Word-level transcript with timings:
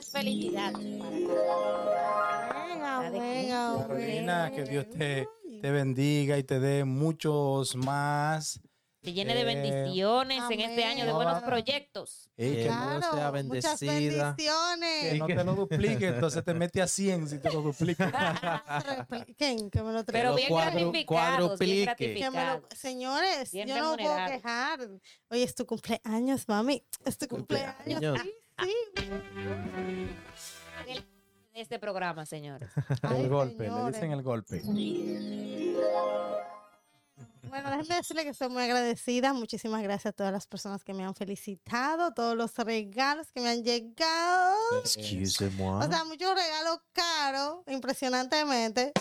Muchas 0.00 0.12
felicidades 0.12 0.98
para 0.98 1.10
Venga, 1.10 2.80
Cada 2.80 3.10
venga, 3.10 3.86
Carolina, 3.86 4.50
que 4.54 4.64
Dios 4.64 4.88
te, 4.88 5.28
te 5.60 5.70
bendiga 5.70 6.38
y 6.38 6.42
te 6.42 6.58
dé 6.58 6.84
muchos 6.84 7.76
más. 7.76 8.60
que 9.02 9.12
llene 9.14 9.34
de 9.34 9.40
Eh, 9.42 9.44
bendiciones 9.44 10.42
en 10.50 10.60
este 10.60 10.84
año 10.84 11.04
de 11.04 11.10
amén. 11.10 11.14
buenos 11.24 11.42
proyectos. 11.42 12.30
Y 12.38 12.50
Que 12.50 12.56
que, 12.64 12.68
no 12.68 13.00
sea 13.00 13.10
Muchas 13.10 13.32
bendecida. 13.32 14.34
que 14.36 14.44
bendiciones. 14.50 15.18
no 15.18 15.26
te 15.26 15.44
lo 15.44 15.54
duplique, 15.54 16.06
entonces 16.08 16.44
te 16.44 16.54
mete 16.54 16.80
a 16.82 16.86
100 16.86 17.28
si 17.28 17.38
te 17.38 17.50
lo 17.52 17.60
duplica. 17.60 18.10
Repliquen, 19.08 19.70
que 19.70 19.82
me 19.82 19.92
lo 19.92 20.02
Pero 20.04 20.34
bien 20.34 20.50
cuadru- 20.50 20.90
gratificados, 20.92 21.58
bien. 21.58 21.88
Que 21.96 22.30
lo- 22.30 22.68
señores, 22.74 23.52
Bien 23.52 23.68
yo 23.68 23.76
no 23.82 23.96
puedo 23.98 24.16
quejar. 24.26 24.80
Hoy 25.30 25.42
es 25.42 25.54
tu 25.54 25.66
cumpleaños, 25.66 26.48
mami. 26.48 26.82
Es 27.04 27.18
tu 27.18 27.26
cumpleaños. 27.28 27.74
Cumpleaños. 27.76 28.18
Sí. 28.62 28.74
De 31.52 31.60
este 31.62 31.78
programa, 31.78 32.24
señores. 32.26 32.70
Ay, 33.02 33.22
el 33.22 33.28
golpe, 33.28 33.68
le 33.68 33.86
dicen 33.92 34.12
el 34.12 34.22
golpe. 34.22 34.62
Bueno, 37.50 37.68
déjenme 37.68 37.96
decirle 37.96 38.22
que 38.22 38.30
estoy 38.30 38.48
muy 38.48 38.62
agradecida. 38.62 39.32
Muchísimas 39.32 39.82
gracias 39.82 40.06
a 40.06 40.12
todas 40.12 40.32
las 40.32 40.46
personas 40.46 40.84
que 40.84 40.94
me 40.94 41.04
han 41.04 41.16
felicitado, 41.16 42.12
todos 42.14 42.36
los 42.36 42.54
regalos 42.56 43.32
que 43.32 43.40
me 43.40 43.48
han 43.48 43.64
llegado. 43.64 44.56
Excuse-moi. 44.80 45.84
O 45.84 45.90
sea, 45.90 46.04
muchos 46.04 46.32
regalos 46.32 46.78
caros, 46.92 47.64
impresionantemente, 47.66 48.92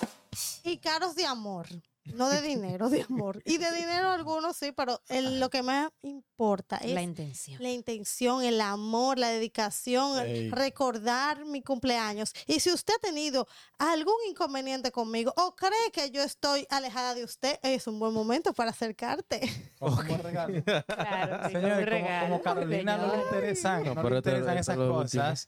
y 0.63 0.77
caros 0.80 1.15
de 1.15 1.27
amor, 1.27 1.67
no 2.13 2.29
de 2.29 2.41
dinero, 2.41 2.89
de 2.89 3.02
amor. 3.03 3.41
Y 3.45 3.57
de 3.57 3.71
dinero 3.73 4.09
algunos 4.09 4.55
sí, 4.57 4.71
pero 4.71 5.02
el- 5.09 5.39
lo 5.39 5.49
que 5.49 5.63
más 5.63 5.89
importa 6.02 6.77
es 6.77 6.91
La 6.93 7.02
intención. 7.02 7.61
la 7.61 7.69
intención, 7.69 8.43
el 8.43 8.61
amor, 8.61 9.17
la 9.19 9.29
dedicación, 9.29 10.19
Ey. 10.25 10.49
recordar 10.52 11.45
mi 11.45 11.61
cumpleaños. 11.61 12.33
Y 12.47 12.59
si 12.59 12.71
usted 12.71 12.93
ha 12.97 12.99
tenido 13.02 13.47
algún 13.77 14.15
inconveniente 14.30 14.91
conmigo 14.91 15.33
o 15.37 15.55
cree 15.55 15.91
que 15.93 16.11
yo 16.11 16.21
estoy 16.21 16.65
alejada 16.69 17.13
de 17.15 17.23
usted, 17.23 17.59
es 17.63 17.87
un 17.87 17.99
buen 17.99 18.13
momento 18.13 18.53
para 18.53 18.71
acercarte. 18.71 19.39
Como 19.80 19.95
buen 20.03 20.23
regalo. 20.23 20.63
Claro, 20.63 21.47
sí, 21.47 21.53
Señores, 21.53 21.77
un 21.80 21.83
como, 21.85 21.85
regalo, 21.85 22.25
como 22.25 22.41
Carolina 22.41 22.97
no 22.97 23.03
le 23.05 23.11
señor. 23.11 23.25
interesan, 23.25 23.83
No, 23.83 23.95
no, 23.95 24.02
pero 24.02 24.09
le 24.09 24.17
interesan 24.17 24.57
esto 24.57 24.71
esas 24.73 24.77
cosas, 24.87 25.47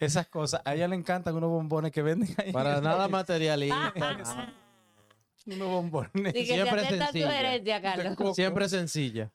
esas 0.00 0.26
cosas, 0.28 0.62
a 0.64 0.74
ella 0.74 0.88
le 0.88 0.96
encantan 0.96 1.34
unos 1.36 1.50
bombones 1.50 1.92
que 1.92 2.02
venden 2.02 2.34
ahí. 2.38 2.52
Para 2.52 2.80
nada 2.80 3.06
materialista. 3.08 3.92
Unos 5.46 5.68
bombones. 5.68 6.32
Sí, 6.34 6.46
Siempre 6.46 6.86
sencilla. 6.88 7.40
herencia, 7.40 7.82
Carlos. 7.82 8.16
coco. 8.16 8.34
Siempre 8.34 8.68
sencilla. 8.68 9.32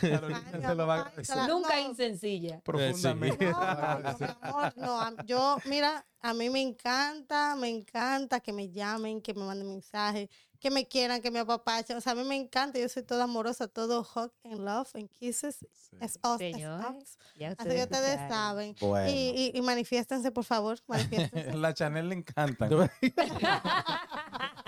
Carolina 0.00 0.42
Ay, 0.54 0.62
se 0.62 0.74
lo 0.74 0.86
va 0.86 0.94
a 0.94 0.96
ay, 0.96 1.02
agradecer 1.02 1.34
claro. 1.34 1.54
Nunca 1.54 1.80
insencilla. 1.80 2.60
profundamente. 2.60 3.44
No, 3.50 3.60
no, 4.00 4.18
mi 4.18 4.26
amor, 4.40 4.72
no, 4.76 5.24
yo, 5.26 5.58
mira, 5.66 6.06
a 6.22 6.32
mí 6.32 6.48
me 6.48 6.62
encanta, 6.62 7.54
me 7.54 7.68
encanta 7.68 8.40
que 8.40 8.52
me 8.52 8.70
llamen, 8.70 9.20
que 9.20 9.34
me 9.34 9.44
manden 9.44 9.68
mensajes, 9.68 10.30
que 10.58 10.70
me 10.70 10.88
quieran, 10.88 11.20
que 11.20 11.30
me 11.30 11.40
apapachen. 11.40 11.98
O 11.98 12.00
sea, 12.00 12.12
a 12.12 12.14
mí 12.14 12.24
me 12.24 12.34
encanta, 12.36 12.78
yo 12.78 12.88
soy 12.88 13.02
toda 13.02 13.24
amorosa, 13.24 13.68
todo 13.68 14.00
hug 14.00 14.32
and 14.44 14.60
love 14.64 14.88
and 14.94 15.10
kisses. 15.10 15.58
Es 16.00 16.18
us, 16.24 16.40
es 16.40 16.56
us. 16.56 17.18
Así 17.58 17.68
que 17.68 17.82
ustedes 17.82 18.16
saben. 18.30 18.74
Bueno. 18.80 19.10
Y, 19.10 19.52
y, 19.52 19.58
y 19.58 19.60
manifiéstense, 19.60 20.30
por 20.30 20.44
favor, 20.44 20.78
manifiéstense. 20.86 21.52
La 21.58 21.74
Chanel 21.74 22.08
le 22.08 22.14
encanta. 22.14 22.68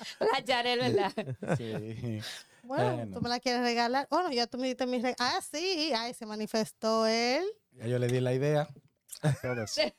La 0.32 0.44
Chanel, 0.44 0.78
¿verdad? 0.80 1.12
Sí. 1.56 2.20
Bueno, 2.62 2.96
Bueno. 2.96 3.14
tú 3.14 3.20
me 3.22 3.28
la 3.28 3.40
quieres 3.40 3.62
regalar. 3.62 4.06
Bueno, 4.10 4.30
ya 4.32 4.46
tú 4.46 4.58
me 4.58 4.66
diste 4.68 4.86
mi 4.86 4.96
regalo. 4.98 5.16
Ah, 5.18 5.40
sí, 5.40 5.92
ay, 5.96 6.14
se 6.14 6.26
manifestó 6.26 7.06
él. 7.06 7.44
Ya 7.72 7.86
yo 7.86 7.98
le 7.98 8.06
di 8.08 8.20
la 8.20 8.32
idea. 8.34 8.68
Todos. 9.42 9.74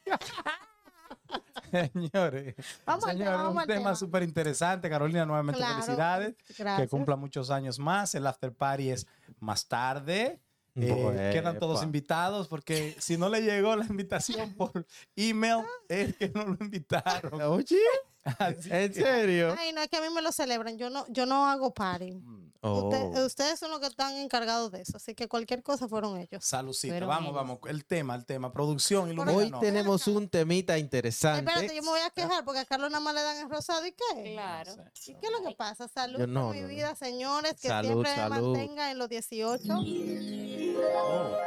Señores, 1.71 2.55
Vamos 2.85 3.05
al 3.05 3.17
tema, 3.17 3.29
señores, 3.31 3.37
vamos 3.43 3.63
un 3.63 3.67
tema 3.67 3.95
súper 3.95 4.23
interesante. 4.23 4.89
Carolina, 4.89 5.25
nuevamente 5.25 5.57
Claro, 5.59 5.75
felicidades. 5.81 6.35
Que 6.45 6.53
Gracias. 6.63 6.89
cumpla 6.89 7.15
muchos 7.15 7.49
años 7.49 7.79
más. 7.79 8.13
El 8.15 8.27
after 8.27 8.53
party 8.53 8.89
es 8.91 9.07
más 9.39 9.67
tarde. 9.67 10.41
Eh, 10.75 11.29
quedan 11.33 11.59
todos 11.59 11.77
Epa. 11.79 11.85
invitados 11.85 12.47
porque 12.47 12.95
si 12.99 13.17
no 13.17 13.27
le 13.29 13.41
llegó 13.41 13.75
la 13.75 13.85
invitación 13.85 14.53
por 14.53 14.85
email, 15.15 15.63
es 15.89 16.15
que 16.15 16.29
no 16.29 16.45
lo 16.45 16.57
invitaron. 16.59 17.41
Oye, 17.41 17.79
¿en 18.69 18.93
serio? 18.93 19.55
Ay, 19.57 19.73
no, 19.73 19.81
es 19.81 19.87
que 19.89 19.97
a 19.97 20.01
mí 20.01 20.07
me 20.13 20.21
lo 20.21 20.31
celebran. 20.31 20.77
Yo 20.77 20.89
no, 20.89 21.05
yo 21.09 21.25
no 21.25 21.47
hago 21.47 21.73
party. 21.73 22.21
Oh. 22.63 22.89
Usted- 22.89 23.23
ustedes 23.25 23.59
son 23.59 23.71
los 23.71 23.79
que 23.79 23.87
están 23.87 24.15
encargados 24.17 24.71
de 24.71 24.81
eso, 24.81 24.97
así 24.97 25.15
que 25.15 25.27
cualquier 25.27 25.63
cosa 25.63 25.87
fueron 25.87 26.19
ellos. 26.19 26.45
Salucita, 26.45 26.93
Fueron 26.93 27.09
vamos, 27.09 27.23
ellos. 27.29 27.35
vamos. 27.35 27.59
El 27.67 27.85
tema, 27.85 28.13
el 28.13 28.23
tema, 28.23 28.53
producción, 28.53 29.05
Hoy 29.05 29.13
ilumínanos. 29.13 29.59
tenemos 29.61 30.05
un 30.07 30.29
temita 30.29 30.73
Ay, 30.73 30.81
interesante. 30.81 31.49
espérate, 31.51 31.75
yo 31.75 31.81
me 31.81 31.89
voy 31.89 32.01
a 32.01 32.11
quejar 32.11 32.45
porque 32.45 32.59
a 32.59 32.65
Carlos 32.65 32.91
nada 32.91 33.03
más 33.03 33.15
le 33.15 33.23
dan 33.23 33.37
el 33.37 33.49
rosado 33.49 33.83
y 33.87 33.93
qué. 33.93 34.33
Claro. 34.33 34.73
¿Y 35.07 35.15
qué 35.15 35.25
es 35.25 35.31
lo 35.31 35.41
que 35.49 35.55
pasa? 35.55 35.87
Salud 35.87 36.19
Yo 36.19 36.27
no, 36.27 36.47
por 36.47 36.53
mi 36.55 36.61
no, 36.61 36.67
no. 36.67 36.73
vida, 36.75 36.93
señores, 36.93 37.55
que 37.59 37.67
Salud, 37.67 37.89
siempre 38.05 38.15
salud. 38.15 38.35
me 38.35 38.59
mantenga 38.59 38.91
en 38.91 38.97
los 38.99 39.09
18. 39.09 39.63
Oh, 39.73 41.37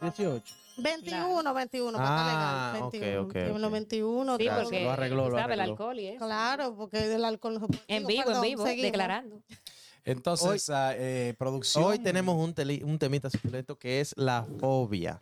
18. 0.00 0.54
21, 0.76 1.54
21, 1.54 1.98
para 1.98 2.08
Ah, 2.08 2.72
estar 2.74 2.74
legal. 2.74 2.82
ok, 2.82 2.92
21. 2.92 3.22
ok, 3.28 3.36
En 3.36 3.50
ok. 3.52 3.58
los 3.58 3.70
21. 3.72 4.36
Sí, 4.38 4.48
porque 4.62 4.82
lo 4.84 4.90
arregló, 4.90 5.38
el 5.38 5.60
alcohol 5.60 6.00
y 6.00 6.06
eso. 6.08 6.24
Claro, 6.26 6.74
porque 6.76 6.98
del 7.08 7.24
alcohol 7.24 7.60
no. 7.60 7.68
En 7.86 8.06
vivo, 8.06 8.30
en 8.32 8.40
vivo, 8.40 8.64
seguimos. 8.64 8.90
declarando. 8.90 9.40
Entonces, 10.04 10.68
ah, 10.70 10.92
eh, 10.96 11.34
producción. 11.38 11.84
Hoy 11.84 11.98
tenemos 11.98 12.36
un, 12.36 12.54
teli- 12.54 12.82
un 12.82 12.98
temita 12.98 13.30
suculento 13.30 13.78
que 13.78 14.00
es 14.00 14.14
la 14.16 14.44
fobia. 14.58 15.18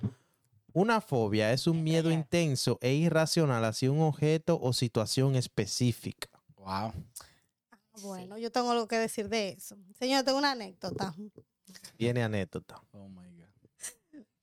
Una 0.73 1.01
fobia 1.03 1.53
es 1.53 1.67
un 1.67 1.85
miedo 1.85 2.11
intenso 2.11 2.79
e 2.81 2.95
irracional 2.95 3.63
hacia 3.65 3.93
un 3.93 4.01
objeto 4.01 4.59
o 4.61 4.73
situación 4.73 5.37
específica. 5.37 6.29
Wow. 6.57 6.93
Bueno, 8.01 8.39
yo 8.39 8.51
tengo 8.51 8.71
algo 8.71 8.89
que 8.89 8.99
decir 8.99 9.29
de 9.29 9.51
eso. 9.51 9.77
Señor, 9.99 10.25
tengo 10.25 10.39
una 10.39 10.53
anécdota. 10.53 11.15
Tiene 11.99 12.23
anécdota. 12.23 12.83
Oh 12.93 13.07
my. 13.09 13.22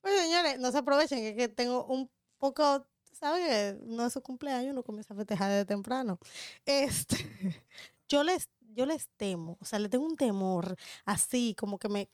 Pues 0.00 0.20
señores, 0.20 0.58
no 0.58 0.72
se 0.72 0.78
aprovechen, 0.78 1.20
que, 1.20 1.36
que 1.36 1.48
tengo 1.48 1.84
un 1.86 2.10
poco, 2.38 2.86
¿saben? 3.12 3.80
No 3.84 4.06
es 4.06 4.12
su 4.12 4.22
cumpleaños, 4.22 4.72
uno 4.72 4.82
comienza 4.82 5.14
a 5.14 5.16
festejar 5.16 5.50
desde 5.50 5.66
temprano. 5.66 6.18
Este, 6.64 7.16
yo 8.08 8.24
les, 8.24 8.48
yo 8.60 8.86
les 8.86 9.08
temo, 9.16 9.58
o 9.60 9.64
sea, 9.64 9.78
le 9.78 9.88
tengo 9.88 10.06
un 10.06 10.16
temor 10.16 10.76
así, 11.04 11.54
como 11.58 11.78
que 11.78 11.88
me, 11.88 12.08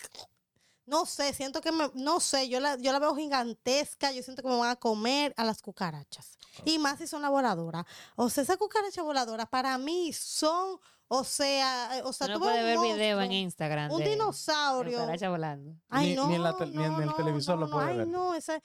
no 0.87 1.05
sé, 1.05 1.33
siento 1.35 1.61
que 1.61 1.73
me, 1.73 1.91
no 1.95 2.21
sé, 2.21 2.49
yo 2.49 2.61
la, 2.61 2.77
yo 2.77 2.93
la 2.93 3.01
veo 3.01 3.15
gigantesca, 3.15 4.13
yo 4.13 4.23
siento 4.23 4.43
que 4.43 4.49
me 4.49 4.57
van 4.57 4.71
a 4.71 4.77
comer 4.77 5.35
a 5.37 5.45
las 5.45 5.61
cucarachas. 5.61 6.39
Y 6.65 6.79
más 6.79 6.99
si 6.99 7.07
son 7.07 7.23
la 7.23 7.29
voladora. 7.29 7.85
O 8.15 8.31
sea, 8.31 8.45
esas 8.45 8.57
cucarachas 8.57 9.05
voladoras 9.05 9.49
para 9.49 9.77
mí 9.79 10.13
son, 10.13 10.79
o 11.09 11.25
sea, 11.25 11.99
eh, 11.99 12.03
o 12.05 12.13
sea, 12.13 12.27
Uno 12.29 12.39
tú 12.39 12.45
ves 12.47 12.51
puede 12.51 12.77
un 12.77 12.83
ver 12.83 12.95
video 12.95 13.11
en 13.11 13.17
monstruo, 13.29 13.39
Instagram. 13.41 13.91
Un 13.93 13.99
de- 13.99 14.05
de 14.05 14.11
dinosaurio. 14.11 14.99
cucaracha 15.01 15.29
volando. 15.31 15.77
Ay, 15.89 16.09
Ni- 16.11 16.15
no, 16.17 16.27
ni 16.29 16.35
en 16.35 16.43
la 16.43 16.57
tel- 16.57 16.75
ni 16.75 16.85
en 16.85 16.93
no, 16.93 17.01
el 17.01 17.07
no, 17.07 17.15
televisor 17.15 17.59
no, 17.59 17.67
lo 17.67 17.73
puede 17.73 17.91
Ay, 17.91 17.97
ver. 17.99 18.07
no, 18.09 18.35
esa... 18.35 18.61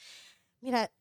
Mira, 0.60 0.92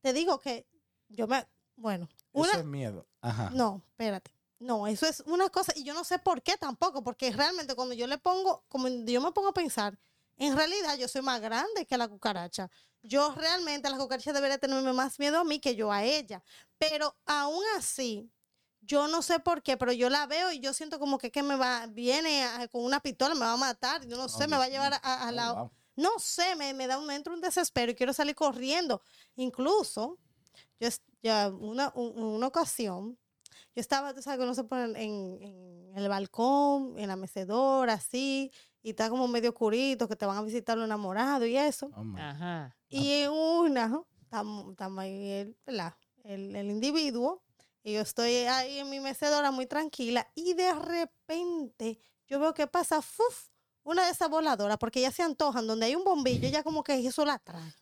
te 0.00 0.12
digo 0.12 0.38
que 0.38 0.66
yo 1.08 1.26
me... 1.26 1.46
Bueno, 1.76 2.08
una... 2.32 2.50
Eso 2.50 2.58
es 2.60 2.64
miedo. 2.66 3.06
Ajá. 3.20 3.50
No, 3.50 3.82
espérate. 3.88 4.34
No, 4.58 4.86
eso 4.86 5.06
es 5.06 5.20
una 5.26 5.48
cosa, 5.48 5.72
y 5.74 5.82
yo 5.82 5.92
no 5.92 6.04
sé 6.04 6.18
por 6.20 6.40
qué 6.42 6.56
tampoco, 6.56 7.02
porque 7.02 7.32
realmente 7.32 7.74
cuando 7.74 7.94
yo 7.94 8.06
le 8.06 8.18
pongo, 8.18 8.64
como 8.68 8.86
yo 8.88 9.20
me 9.20 9.32
pongo 9.32 9.48
a 9.48 9.52
pensar, 9.54 9.98
en 10.36 10.56
realidad 10.56 10.96
yo 10.96 11.08
soy 11.08 11.20
más 11.22 11.40
grande 11.40 11.84
que 11.84 11.96
la 11.98 12.06
cucaracha. 12.06 12.70
Yo 13.02 13.34
realmente 13.34 13.90
la 13.90 13.98
cucaracha 13.98 14.32
debería 14.32 14.58
tenerme 14.58 14.92
más 14.92 15.18
miedo 15.18 15.38
a 15.40 15.44
mí 15.44 15.58
que 15.58 15.74
yo 15.74 15.90
a 15.90 16.04
ella. 16.04 16.44
Pero 16.78 17.16
aún 17.26 17.62
así, 17.76 18.30
yo 18.82 19.08
no 19.08 19.22
sé 19.22 19.38
por 19.40 19.62
qué, 19.62 19.76
pero 19.76 19.92
yo 19.92 20.10
la 20.10 20.26
veo 20.26 20.52
y 20.52 20.58
yo 20.60 20.72
siento 20.74 20.98
como 20.98 21.16
que, 21.18 21.30
que 21.30 21.42
me 21.42 21.56
va, 21.56 21.86
viene 21.86 22.44
a- 22.44 22.68
con 22.68 22.84
una 22.84 23.00
pistola, 23.00 23.34
me 23.34 23.40
va 23.40 23.52
a 23.52 23.56
matar, 23.56 24.06
yo 24.06 24.16
no 24.16 24.28
sé, 24.28 24.46
me 24.48 24.56
va 24.56 24.64
a 24.64 24.68
llevar 24.68 24.94
a, 24.94 24.96
a 25.24 25.28
Oh, 25.28 25.32
la, 25.32 25.52
wow. 25.52 25.70
no 25.96 26.10
sé, 26.18 26.56
me, 26.56 26.74
me 26.74 26.86
da 26.86 26.98
un, 26.98 27.06
me 27.06 27.14
entra 27.14 27.32
un 27.32 27.40
desespero 27.40 27.92
y 27.92 27.94
quiero 27.94 28.12
salir 28.12 28.34
corriendo. 28.34 29.00
Incluso, 29.36 30.18
yo 30.80 30.88
es- 30.88 31.00
ya 31.22 31.48
una, 31.48 31.92
un- 31.94 32.20
una 32.22 32.46
ocasión, 32.48 33.18
yo 33.74 33.80
estaba, 33.80 34.12
tú 34.14 34.20
sabes 34.22 34.38
que 34.38 34.44
uno 34.44 34.54
se 34.54 34.64
pone 34.64 34.84
en, 35.02 35.42
en 35.42 35.92
el 35.96 36.08
balcón, 36.08 36.98
en 36.98 37.08
la 37.08 37.16
mecedora, 37.16 37.94
así, 37.94 38.50
y 38.82 38.90
está 38.90 39.08
como 39.10 39.28
medio 39.28 39.50
oscurito, 39.50 40.08
que 40.08 40.16
te 40.16 40.26
van 40.26 40.36
a 40.38 40.42
visitar 40.42 40.76
los 40.76 40.86
enamorados 40.86 41.46
y 41.46 41.56
eso. 41.56 41.90
Oh 41.94 42.04
Ajá. 42.18 42.76
Y 42.88 43.12
en 43.22 43.30
una, 43.30 44.02
estamos, 44.22 44.70
estamos 44.72 44.98
ahí 44.98 45.30
el, 45.30 45.56
el, 46.24 46.56
el 46.56 46.70
individuo, 46.70 47.42
y 47.82 47.94
yo 47.94 48.00
estoy 48.00 48.34
ahí 48.46 48.78
en 48.78 48.90
mi 48.90 49.00
mecedora 49.00 49.50
muy 49.50 49.66
tranquila, 49.66 50.30
y 50.34 50.54
de 50.54 50.74
repente 50.74 51.98
yo 52.26 52.38
veo 52.38 52.54
que 52.54 52.66
pasa 52.66 53.02
¡fuf! 53.02 53.48
una 53.84 54.04
de 54.04 54.12
esas 54.12 54.28
voladoras, 54.28 54.78
porque 54.78 55.00
ya 55.00 55.10
se 55.10 55.22
antojan, 55.22 55.66
donde 55.66 55.86
hay 55.86 55.96
un 55.96 56.04
bombillo, 56.04 56.46
ella 56.46 56.62
como 56.62 56.82
que 56.82 56.94
eso 57.06 57.24
la 57.24 57.38
trae. 57.38 57.74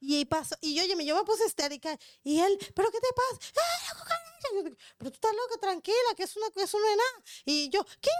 Y 0.00 0.16
ahí 0.16 0.24
pasó, 0.26 0.54
y 0.60 0.74
yo, 0.74 0.84
yo 0.84 1.16
me 1.16 1.24
puse 1.24 1.46
histérica, 1.46 1.98
y 2.22 2.40
él, 2.40 2.58
¿pero 2.74 2.90
qué 2.90 3.00
te 3.00 3.08
pasa? 3.14 3.52
¡Ah, 3.56 3.94
la 3.94 4.70
Pero 4.98 5.10
tú 5.10 5.14
estás 5.14 5.32
loca, 5.32 5.60
tranquila, 5.60 6.14
que 6.14 6.24
eso 6.24 6.38
no, 6.40 6.62
eso 6.62 6.78
no 6.78 6.86
es 6.86 6.96
nada. 6.96 7.24
Y 7.46 7.70
yo, 7.70 7.82
¿qué? 8.00 8.10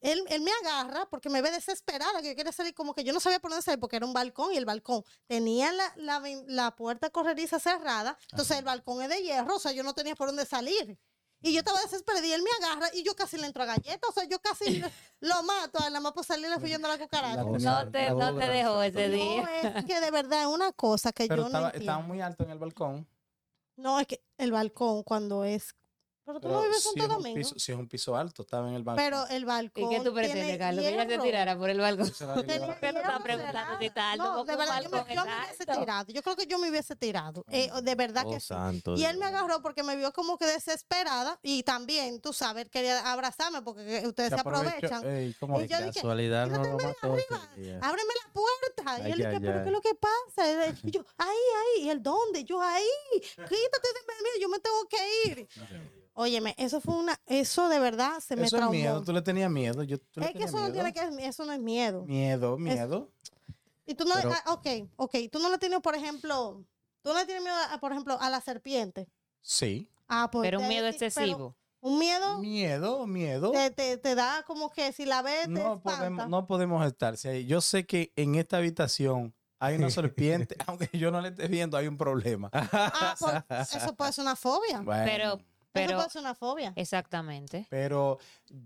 Él, 0.00 0.22
él 0.28 0.42
me 0.42 0.50
agarra 0.62 1.06
porque 1.10 1.28
me 1.30 1.40
ve 1.42 1.50
desesperada, 1.50 2.20
que 2.22 2.28
yo 2.30 2.36
quería 2.36 2.52
salir 2.52 2.74
como 2.74 2.94
que 2.94 3.02
yo 3.04 3.12
no 3.12 3.20
sabía 3.20 3.38
por 3.40 3.50
dónde 3.50 3.62
salir 3.62 3.80
porque 3.80 3.96
era 3.96 4.06
un 4.06 4.12
balcón 4.12 4.52
y 4.52 4.56
el 4.56 4.64
balcón 4.66 5.02
tenía 5.26 5.72
la, 5.72 5.92
la, 5.96 6.22
la 6.46 6.76
puerta 6.76 7.10
corrediza 7.10 7.58
cerrada, 7.58 8.18
entonces 8.30 8.58
el 8.58 8.64
balcón 8.64 9.02
es 9.02 9.08
de 9.08 9.22
hierro, 9.22 9.56
o 9.56 9.58
sea, 9.60 9.72
yo 9.72 9.82
no 9.82 9.94
tenía 9.94 10.14
por 10.14 10.28
dónde 10.28 10.46
salir. 10.46 10.98
Y 11.42 11.52
yo 11.52 11.58
estaba 11.58 11.80
desesperada 11.82 12.26
y 12.26 12.32
él 12.32 12.42
me 12.42 12.48
agarra 12.66 12.88
y 12.94 13.02
yo 13.04 13.14
casi 13.14 13.36
le 13.36 13.46
entro 13.46 13.62
a 13.62 13.66
galleta, 13.66 14.08
o 14.08 14.12
sea, 14.12 14.24
yo 14.24 14.40
casi 14.40 14.78
lo, 14.80 14.88
lo 15.20 15.42
mato, 15.42 15.78
nada 15.80 16.00
más 16.00 16.12
por 16.12 16.24
salirle 16.24 16.56
huyendo 16.56 16.88
a 16.88 16.96
la 16.96 16.98
cucaracha. 16.98 17.36
La 17.36 17.44
No 17.84 17.90
te, 17.90 18.10
no 18.10 18.36
te 18.38 18.46
dejó 18.48 18.82
ese 18.82 19.08
No, 19.08 19.14
día. 19.14 19.68
es 19.76 19.84
que 19.84 20.00
de 20.00 20.10
verdad 20.10 20.40
es 20.42 20.46
una 20.46 20.72
cosa 20.72 21.12
que 21.12 21.26
Pero 21.28 21.42
yo 21.42 21.46
estaba, 21.46 21.68
no 21.68 21.74
estaba 21.74 21.98
entiendo. 21.98 22.08
muy 22.14 22.20
alto 22.22 22.42
en 22.44 22.50
el 22.50 22.58
balcón. 22.58 23.06
No, 23.76 24.00
es 24.00 24.06
que 24.06 24.24
el 24.38 24.50
balcón 24.50 25.02
cuando 25.02 25.44
es... 25.44 25.74
Pero 26.26 26.40
tú 26.40 26.48
no 26.48 26.54
Pero 26.54 26.62
vives 26.64 26.82
si 26.82 26.88
Santo 26.88 27.04
es 27.04 27.08
un 27.08 27.16
Domingo. 27.22 27.36
piso- 27.38 27.54
si 27.58 27.72
es 27.72 27.78
un 27.78 27.88
piso 27.88 28.16
alto, 28.16 28.42
estaba 28.42 28.68
en 28.68 28.74
el 28.74 28.82
balcón. 28.82 29.04
Pero 29.04 29.26
el 29.28 29.44
balcón 29.44 29.84
¿Y 29.84 29.88
qué 29.96 30.00
tú 30.04 30.12
pretendes, 30.12 30.58
Carlos? 30.58 30.84
Que 30.84 30.90
ella 30.92 31.02
se 31.04 31.08
hierro. 31.08 31.22
tirara 31.22 31.56
por 31.56 31.70
el 31.70 31.78
balcón. 31.80 32.10
Tenía 32.10 32.18
llevaba. 32.18 32.34
¿Por 32.34 32.46
qué 32.46 32.58
tú 32.58 32.64
estás 32.72 32.92
hierro 33.04 33.22
preguntando 33.22 33.78
si 33.78 33.86
está 33.86 34.10
alto? 34.12 34.24
No, 34.24 34.44
de 34.44 34.56
verdad, 34.56 34.82
yo 34.82 34.90
me, 34.90 35.14
yo 35.14 35.24
me 35.24 35.30
hubiese 35.36 35.66
tirado. 35.66 36.12
Yo 36.12 36.22
creo 36.22 36.36
que 36.36 36.46
yo 36.46 36.58
me 36.58 36.70
hubiese 36.70 36.96
tirado. 36.96 37.44
Eh, 37.48 37.70
de 37.80 37.94
verdad 37.94 38.24
Oh, 38.26 38.30
que 38.32 38.40
sí. 38.40 38.46
santo 38.48 38.94
Y 38.96 39.04
él 39.04 39.18
me 39.18 39.26
agarró 39.26 39.62
porque 39.62 39.84
me 39.84 39.94
vio 39.94 40.12
como 40.12 40.36
que 40.36 40.46
desesperada 40.46 41.38
y 41.42 41.62
también, 41.62 42.20
tú 42.20 42.32
sabes, 42.32 42.64
él 42.64 42.70
quería 42.70 43.12
abrazarme 43.12 43.62
porque 43.62 43.84
que 44.02 44.08
ustedes 44.08 44.30
se, 44.30 44.40
aprovechan. 44.40 45.06
Ey, 45.06 45.32
¿cómo 45.38 45.60
Y 45.60 45.68
yo 45.68 45.76
es? 45.76 45.84
dije, 45.84 45.94
Casualidad 46.00 46.48
no 46.48 46.60
"Quítate 46.60 46.70
lo 46.70 46.88
mató 46.88 47.12
arriba. 47.12 47.78
Ábreme 47.86 48.12
la 48.26 48.32
puerta. 48.32 48.82
Ay, 48.86 49.02
y 49.02 49.12
él 49.12 49.18
dije, 49.18 49.40
¿pero 49.40 49.60
qué 49.62 49.66
es 49.68 49.72
lo 49.72 49.80
que 49.80 49.94
pasa? 49.94 50.66
Y 50.82 50.90
yo, 50.90 51.04
ahí, 51.18 51.28
ahí. 51.28 51.84
Y 51.84 51.90
él, 51.90 52.02
¿dónde? 52.02 52.42
Yo, 52.42 52.60
ahí. 52.60 52.84
Quítate 53.20 53.48
de 53.48 54.22
mí, 54.22 54.40
yo 54.40 54.48
me 54.48 54.58
tengo 54.58 54.86
que 54.88 55.28
ir. 55.30 55.48
Óyeme, 56.18 56.54
eso 56.58 56.80
fue 56.80 56.94
una, 56.96 57.20
eso 57.26 57.68
de 57.68 57.78
verdad 57.78 58.20
se 58.20 58.36
me 58.36 58.46
Eso 58.46 58.56
es 58.56 58.60
traumó. 58.60 58.72
miedo. 58.72 59.02
Tú 59.04 59.12
le 59.12 59.20
tenías 59.22 59.50
miedo. 59.50 59.82
Yo, 59.82 59.98
tú 60.00 60.20
le 60.20 60.26
es 60.26 60.32
que 60.32 60.44
eso 60.44 60.58
no 60.58 60.72
tiene 60.72 60.92
que, 60.92 61.00
eso 61.26 61.44
no 61.44 61.52
es 61.52 61.60
miedo. 61.60 62.04
Miedo, 62.06 62.56
miedo. 62.56 63.10
Y 63.86 63.94
tú 63.94 64.04
no, 64.06 64.14
Pero- 64.16 64.32
ah, 64.32 64.52
ok, 64.54 64.66
ok, 64.96 65.14
tú 65.30 65.38
no 65.38 65.50
le 65.50 65.58
tienes, 65.58 65.80
por 65.80 65.94
ejemplo, 65.94 66.64
tú 67.02 67.10
no 67.10 67.14
le 67.18 67.26
tienes 67.26 67.42
miedo, 67.44 67.54
a, 67.70 67.78
por 67.78 67.92
ejemplo, 67.92 68.16
a 68.20 68.30
la 68.30 68.40
serpiente. 68.40 69.08
Sí. 69.42 69.88
Ah, 70.08 70.28
pues. 70.32 70.46
Pero 70.48 70.60
un 70.60 70.68
miedo 70.68 70.86
excesivo. 70.86 71.54
un 71.80 71.98
miedo 71.98 72.38
Miedo, 72.38 73.06
miedo. 73.06 73.52
te, 73.52 73.70
te, 73.70 73.96
te 73.98 74.14
da 74.14 74.42
como 74.46 74.70
que 74.72 74.92
si 74.92 75.04
la 75.04 75.20
ves 75.22 75.42
te 75.42 75.48
No 75.50 75.74
espanta. 75.74 75.98
podemos, 75.98 76.28
no 76.28 76.46
podemos 76.46 76.86
estarse 76.86 77.28
ahí. 77.28 77.46
Yo 77.46 77.60
sé 77.60 77.86
que 77.86 78.12
en 78.16 78.34
esta 78.36 78.56
habitación 78.56 79.34
hay 79.58 79.76
una 79.76 79.90
serpiente, 79.90 80.56
aunque 80.66 80.88
yo 80.98 81.10
no 81.10 81.20
la 81.20 81.28
esté 81.28 81.46
viendo, 81.46 81.76
hay 81.76 81.86
un 81.88 81.96
problema. 81.98 82.48
Ah, 82.52 83.14
pues 83.20 83.72
eso 83.74 83.94
puede 83.94 84.12
ser 84.12 84.22
una 84.22 84.34
fobia. 84.34 84.80
Bueno, 84.80 85.02
Pero, 85.04 85.40
eso 85.80 85.86
pero, 85.86 85.98
puede 85.98 86.10
ser 86.10 86.20
una 86.20 86.34
fobia. 86.34 86.72
exactamente. 86.76 87.66
pero 87.70 88.18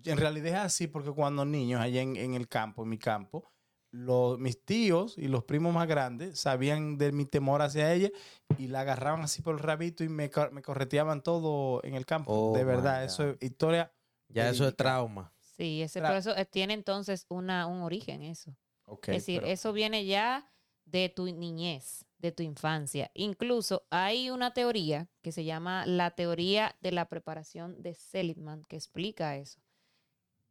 en 0.04 0.16
realidad 0.16 0.52
es 0.52 0.66
así 0.66 0.86
porque 0.86 1.10
cuando 1.10 1.44
niños, 1.44 1.80
allá 1.80 2.00
en, 2.02 2.16
en 2.16 2.34
el 2.34 2.48
campo, 2.48 2.82
en 2.82 2.88
mi 2.88 2.98
campo, 2.98 3.50
los, 3.92 4.38
mis 4.38 4.64
tíos 4.64 5.18
y 5.18 5.26
los 5.28 5.44
primos 5.44 5.74
más 5.74 5.88
grandes 5.88 6.38
sabían 6.38 6.96
de 6.96 7.12
mi 7.12 7.24
temor 7.26 7.60
hacia 7.62 7.92
ella 7.92 8.10
y 8.56 8.68
la 8.68 8.80
agarraban 8.82 9.22
así 9.22 9.42
por 9.42 9.54
el 9.54 9.60
rabito 9.60 10.04
y 10.04 10.08
me, 10.08 10.30
me 10.52 10.62
correteaban 10.62 11.22
todo 11.22 11.82
en 11.84 11.94
el 11.94 12.06
campo. 12.06 12.32
Oh, 12.32 12.56
de 12.56 12.64
verdad, 12.64 13.04
eso 13.04 13.30
es 13.30 13.36
historia. 13.40 13.92
Ya 14.28 14.48
eso 14.48 14.68
es 14.68 14.76
trauma. 14.76 15.32
Sí, 15.40 15.82
ese, 15.82 16.00
Tra- 16.00 16.06
por 16.08 16.16
eso 16.16 16.36
eh, 16.36 16.44
tiene 16.46 16.74
entonces 16.74 17.26
una, 17.28 17.66
un 17.66 17.82
origen 17.82 18.22
eso. 18.22 18.56
Es 19.02 19.08
decir, 19.08 19.40
pero- 19.40 19.52
eso 19.52 19.72
viene 19.72 20.04
ya 20.04 20.48
de 20.84 21.08
tu 21.08 21.24
niñez, 21.26 22.04
de 22.20 22.32
tu 22.32 22.42
infancia. 22.42 23.10
Incluso 23.14 23.84
hay 23.90 24.30
una 24.30 24.52
teoría 24.52 25.08
que 25.22 25.32
se 25.32 25.44
llama 25.44 25.86
la 25.86 26.10
teoría 26.12 26.76
de 26.80 26.92
la 26.92 27.06
preparación 27.06 27.82
de 27.82 27.94
Seligman 27.94 28.64
que 28.64 28.76
explica 28.76 29.36
eso. 29.36 29.60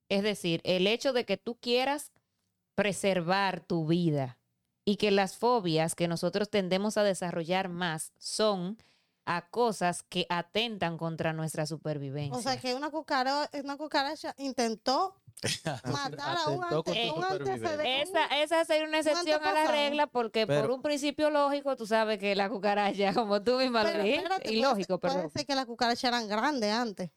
Es 0.09 0.23
decir, 0.23 0.61
el 0.63 0.87
hecho 0.87 1.13
de 1.13 1.25
que 1.25 1.37
tú 1.37 1.57
quieras 1.59 2.11
preservar 2.75 3.61
tu 3.61 3.85
vida 3.85 4.39
y 4.85 4.95
que 4.95 5.11
las 5.11 5.37
fobias 5.37 5.95
que 5.95 6.07
nosotros 6.07 6.49
tendemos 6.49 6.97
a 6.97 7.03
desarrollar 7.03 7.69
más 7.69 8.13
son 8.17 8.77
a 9.25 9.47
cosas 9.49 10.01
que 10.01 10.25
atentan 10.29 10.97
contra 10.97 11.33
nuestra 11.33 11.67
supervivencia. 11.67 12.35
O 12.35 12.41
sea 12.41 12.59
que 12.59 12.73
una 12.73 12.89
cucaracha, 12.89 13.49
una 13.61 13.77
cucaracha 13.77 14.33
intentó 14.39 15.13
matar 15.85 16.37
a 16.37 16.49
un, 16.49 16.63
ante- 16.63 17.09
antecedente. 17.09 18.01
Esa, 18.01 18.25
esa 18.43 18.65
sería 18.65 18.87
una 18.87 18.99
excepción 18.99 19.43
a 19.43 19.51
la 19.53 19.67
regla 19.71 20.07
porque 20.07 20.45
por 20.45 20.55
Pero- 20.61 20.75
un 20.75 20.81
principio 20.81 21.29
lógico 21.29 21.75
tú 21.75 21.85
sabes 21.85 22.17
que 22.19 22.35
la 22.35 22.49
cucaracha, 22.49 23.13
como 23.13 23.41
tú 23.41 23.57
misma 23.57 23.83
lo 23.83 23.89
Pero 23.89 24.03
dijiste, 24.03 24.23
espérate, 24.23 24.43
puede 24.43 24.57
ilógico, 24.57 24.93
ser- 24.93 24.99
puede 24.99 25.29
ser 25.29 25.45
que 25.45 25.55
las 25.55 25.65
cucarachas 25.65 26.03
eran 26.05 26.27
grandes 26.27 26.71
antes. 26.73 27.09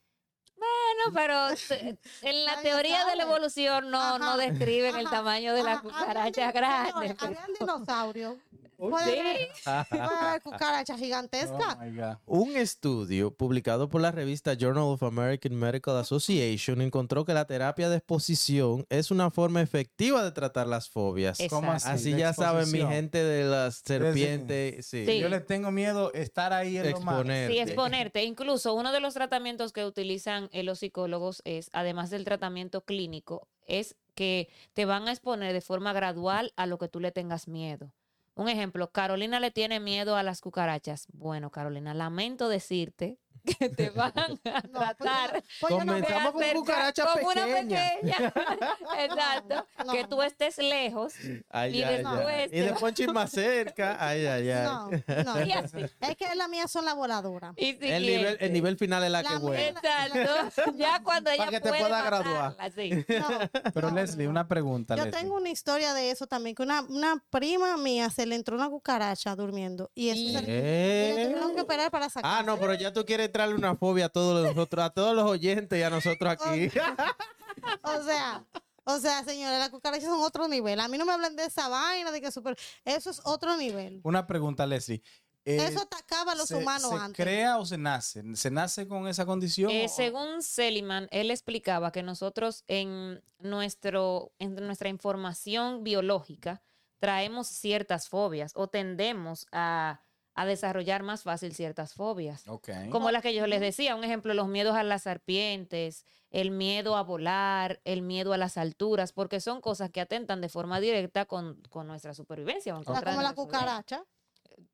Bueno, 0.56 1.12
pero 1.14 1.48
en 2.22 2.44
la 2.44 2.60
teoría 2.62 3.04
de 3.06 3.16
la 3.16 3.24
evolución 3.24 3.90
no, 3.90 4.19
no 4.20 4.26
Ajá, 4.32 4.36
describen 4.36 4.94
el 4.96 5.10
tamaño 5.10 5.54
de 5.54 5.64
las 5.64 5.80
cucarachas 5.80 6.52
grandes. 6.52 7.16
Habían 7.18 7.52
dinosaurios. 7.58 8.34
Oye. 8.82 9.49
Sí. 9.62 9.84
puede 9.90 10.02
haber 10.02 10.43
cucarachas 10.43 10.96
Oh 10.96 11.02
gigantescas. 11.02 11.79
my 11.79 11.96
God. 11.96 12.17
Un 12.26 12.56
estudio 12.56 13.32
publicado 13.32 13.88
por 13.88 14.00
la 14.00 14.11
revista 14.11 14.55
Journal 14.55 14.84
of 14.84 15.02
American 15.02 15.55
Medical 15.55 15.96
Association 15.96 16.81
encontró 16.81 17.25
que 17.25 17.32
la 17.34 17.46
terapia 17.46 17.88
de 17.88 17.96
exposición 17.99 18.84
es 18.88 19.11
una 19.11 19.31
forma 19.31 19.62
efectiva 19.62 20.25
de 20.25 20.32
tratar 20.32 20.67
las 20.67 20.88
fobias. 20.88 21.38
¿Cómo 21.49 21.70
así? 21.73 21.88
Así 21.88 22.17
ya 22.17 22.32
saben 22.32 22.70
mi 22.73 22.81
gente 22.81 23.23
de 23.23 23.44
las 23.44 23.76
serpientes. 23.76 24.87
Sí. 24.87 25.06
Sí. 25.06 25.19
Yo 25.20 25.28
le 25.28 25.40
tengo 25.40 25.70
miedo 25.70 26.12
estar 26.12 26.52
ahí 26.52 26.76
en 26.76 26.90
lo 26.90 27.00
malo. 27.00 27.19
Exponer. 27.20 27.50
Sí, 27.52 27.58
exponerte. 27.58 28.25
Incluso 28.25 28.75
uno 28.75 28.93
de 28.93 29.00
los 29.00 29.14
tratamientos 29.14 29.73
que 29.73 29.85
utilizan 29.85 30.49
eh, 30.52 30.62
los 30.62 30.81
psicólogos 30.81 31.43
es, 31.44 31.70
además 31.73 32.11
del 32.11 32.25
tratamiento 32.25 32.85
clínico, 32.85 33.49
es 33.67 33.96
que 34.14 34.49
te 34.75 34.85
van 34.85 35.08
a 35.08 35.12
exponer 35.12 35.52
de 35.52 35.61
forma 35.61 35.93
gradual 35.93 36.52
a 36.56 36.67
lo 36.67 36.78
que 36.78 36.88
tú 36.88 37.00
le 37.00 37.12
tengas 37.12 37.49
miedo. 37.49 37.93
Un 38.34 38.49
ejemplo, 38.49 38.90
Carolina 38.90 39.40
le 39.40 39.50
tiene 39.50 39.79
miedo 39.79 40.17
a 40.17 40.23
las 40.23 40.40
cucarachas. 40.40 41.06
Bueno, 41.12 41.50
Carolina, 41.50 41.93
lamento 41.94 42.49
decirte 42.49 43.18
que 43.44 43.68
te 43.68 43.90
van 43.90 44.12
a 44.16 44.28
No, 44.28 44.38
pues 44.40 44.61
yo 44.64 44.70
tratar 44.72 45.34
no- 45.34 45.42
pues 45.61 45.72
no- 45.72 45.78
Comenzamos 45.78 46.32
con 46.32 46.42
cucarachas 46.54 47.06
como 47.12 47.28
una 47.28 47.44
pequeña. 47.46 48.16
Exacto. 48.99 49.66
No, 49.87 49.92
Que 49.92 50.04
tú 50.04 50.22
estés 50.22 50.58
lejos 50.58 51.14
Ay, 51.50 51.78
Y 51.78 51.82
ay, 51.82 51.94
después 51.96 52.26
ay. 52.26 52.49
Y 52.52 52.61
después 52.61 52.94
más 53.12 53.30
cerca. 53.30 53.96
Ay, 54.00 54.26
ay, 54.26 54.50
ay. 54.50 54.64
No, 54.64 54.90
no. 55.25 55.42
y 55.46 55.52
así. 55.52 55.78
Es 56.00 56.16
que 56.16 56.34
las 56.34 56.49
mías 56.49 56.70
son 56.70 56.84
las 56.84 56.94
voladoras. 56.94 57.52
Y 57.56 57.72
si 57.75 57.87
El 57.90 58.02
nivel, 58.02 58.20
quieres. 58.20 58.37
el 58.40 58.52
nivel 58.52 58.76
final 58.78 59.04
es 59.04 59.11
la, 59.11 59.22
La 59.22 59.28
que 59.30 59.37
vuelve. 59.37 59.68
Exacto. 59.68 60.75
Ya 60.76 61.02
cuando 61.02 61.30
ella 61.30 61.49
que 61.49 61.61
te 61.61 61.68
pueda 61.68 62.02
graduar. 62.02 62.56
sí. 62.75 63.04
Pero 63.75 63.90
no, 63.90 63.96
Leslie, 63.96 64.25
no. 64.25 64.30
una 64.30 64.49
pregunta. 64.49 64.96
Yo 64.96 65.04
Leslie. 65.04 65.20
tengo 65.20 65.37
una 65.37 65.50
historia 65.50 65.94
de 65.94 66.11
eso 66.11 66.26
también, 66.26 66.54
que 66.54 66.62
una, 66.62 66.82
una 66.82 67.22
prima 67.30 67.76
mía 67.76 68.11
se 68.11 68.26
le 68.26 68.34
entró 68.34 68.56
una 68.56 68.68
cucaracha 68.68 69.34
durmiendo 69.37 69.90
y 69.94 70.08
eso 70.11 70.38
se 70.38 70.46
le- 70.46 70.52
Eh. 70.62 71.14
le 71.16 71.26
tuvieron 71.26 71.54
que 71.54 71.61
operar 71.62 71.90
para 71.90 72.08
sacar. 72.08 72.30
Ah, 72.32 72.42
no, 72.42 72.58
pero 72.58 72.75
ya 72.75 72.92
tú 72.92 73.04
quieres 73.04 73.31
traerle 73.32 73.56
una 73.56 73.74
fobia 73.76 74.06
a 74.06 74.08
todos 74.08 74.44
nosotros, 74.46 74.84
a 74.84 74.90
todos 74.90 75.16
los 75.16 75.24
oyentes 75.28 75.78
y 75.78 75.82
a 75.82 75.90
nosotros 75.90 76.32
aquí. 76.32 76.70
O 77.82 78.02
sea, 78.02 78.44
o 78.84 78.98
sea, 78.98 79.22
señores, 79.24 79.58
las 79.58 79.70
cucarachas 79.70 80.08
son 80.08 80.20
otro 80.22 80.48
nivel. 80.48 80.80
A 80.80 80.88
mí 80.88 80.98
no 80.98 81.04
me 81.04 81.12
hablan 81.12 81.36
de 81.36 81.44
esa 81.44 81.68
vaina, 81.68 82.10
de 82.10 82.20
que 82.20 82.32
super... 82.32 82.56
Eso 82.84 83.10
es 83.10 83.20
otro 83.24 83.56
nivel. 83.56 84.00
Una 84.04 84.26
pregunta, 84.26 84.66
Leslie. 84.66 85.02
Eh, 85.44 85.56
Eso 85.56 85.82
atacaba 85.82 86.32
a 86.32 86.34
los 86.34 86.48
¿se, 86.48 86.56
humanos 86.56 86.90
se 86.90 86.96
antes. 86.96 87.24
crea 87.24 87.58
o 87.58 87.66
se 87.66 87.76
nace? 87.76 88.22
¿Se 88.36 88.50
nace 88.50 88.86
con 88.88 89.06
esa 89.06 89.26
condición? 89.26 89.70
Eh, 89.70 89.86
o- 89.86 89.88
según 89.88 90.42
Seliman, 90.42 91.08
él 91.10 91.30
explicaba 91.30 91.92
que 91.92 92.02
nosotros 92.02 92.64
en, 92.68 93.22
nuestro, 93.40 94.32
en 94.38 94.54
nuestra 94.54 94.88
información 94.88 95.84
biológica 95.84 96.62
traemos 96.98 97.48
ciertas 97.48 98.08
fobias 98.08 98.52
o 98.54 98.68
tendemos 98.68 99.46
a, 99.52 100.00
a 100.34 100.46
desarrollar 100.46 101.02
más 101.02 101.22
fácil 101.22 101.54
ciertas 101.54 101.92
fobias. 101.94 102.44
Como 102.90 103.10
la 103.10 103.20
que 103.20 103.34
yo 103.34 103.46
les 103.46 103.60
decía, 103.60 103.94
un 103.96 104.04
ejemplo, 104.04 104.32
los 104.34 104.48
miedos 104.48 104.74
a 104.76 104.82
las 104.82 105.02
serpientes, 105.02 106.04
el 106.30 106.50
miedo 106.50 106.96
a 106.96 107.02
volar, 107.02 107.80
el 107.84 108.02
miedo 108.02 108.32
a 108.32 108.38
las 108.38 108.56
alturas, 108.56 109.12
porque 109.12 109.40
son 109.40 109.60
cosas 109.60 109.90
que 109.90 110.00
atentan 110.00 110.40
de 110.40 110.48
forma 110.48 110.80
directa 110.80 111.26
con, 111.26 111.60
con 111.68 111.86
nuestra 111.86 112.14
supervivencia. 112.14 112.72
contra 112.74 112.94
de 112.94 113.00
como 113.04 113.22
la 113.22 113.32
nuestra 113.34 113.42
supervivencia. 113.44 113.44
cucaracha. 113.44 114.04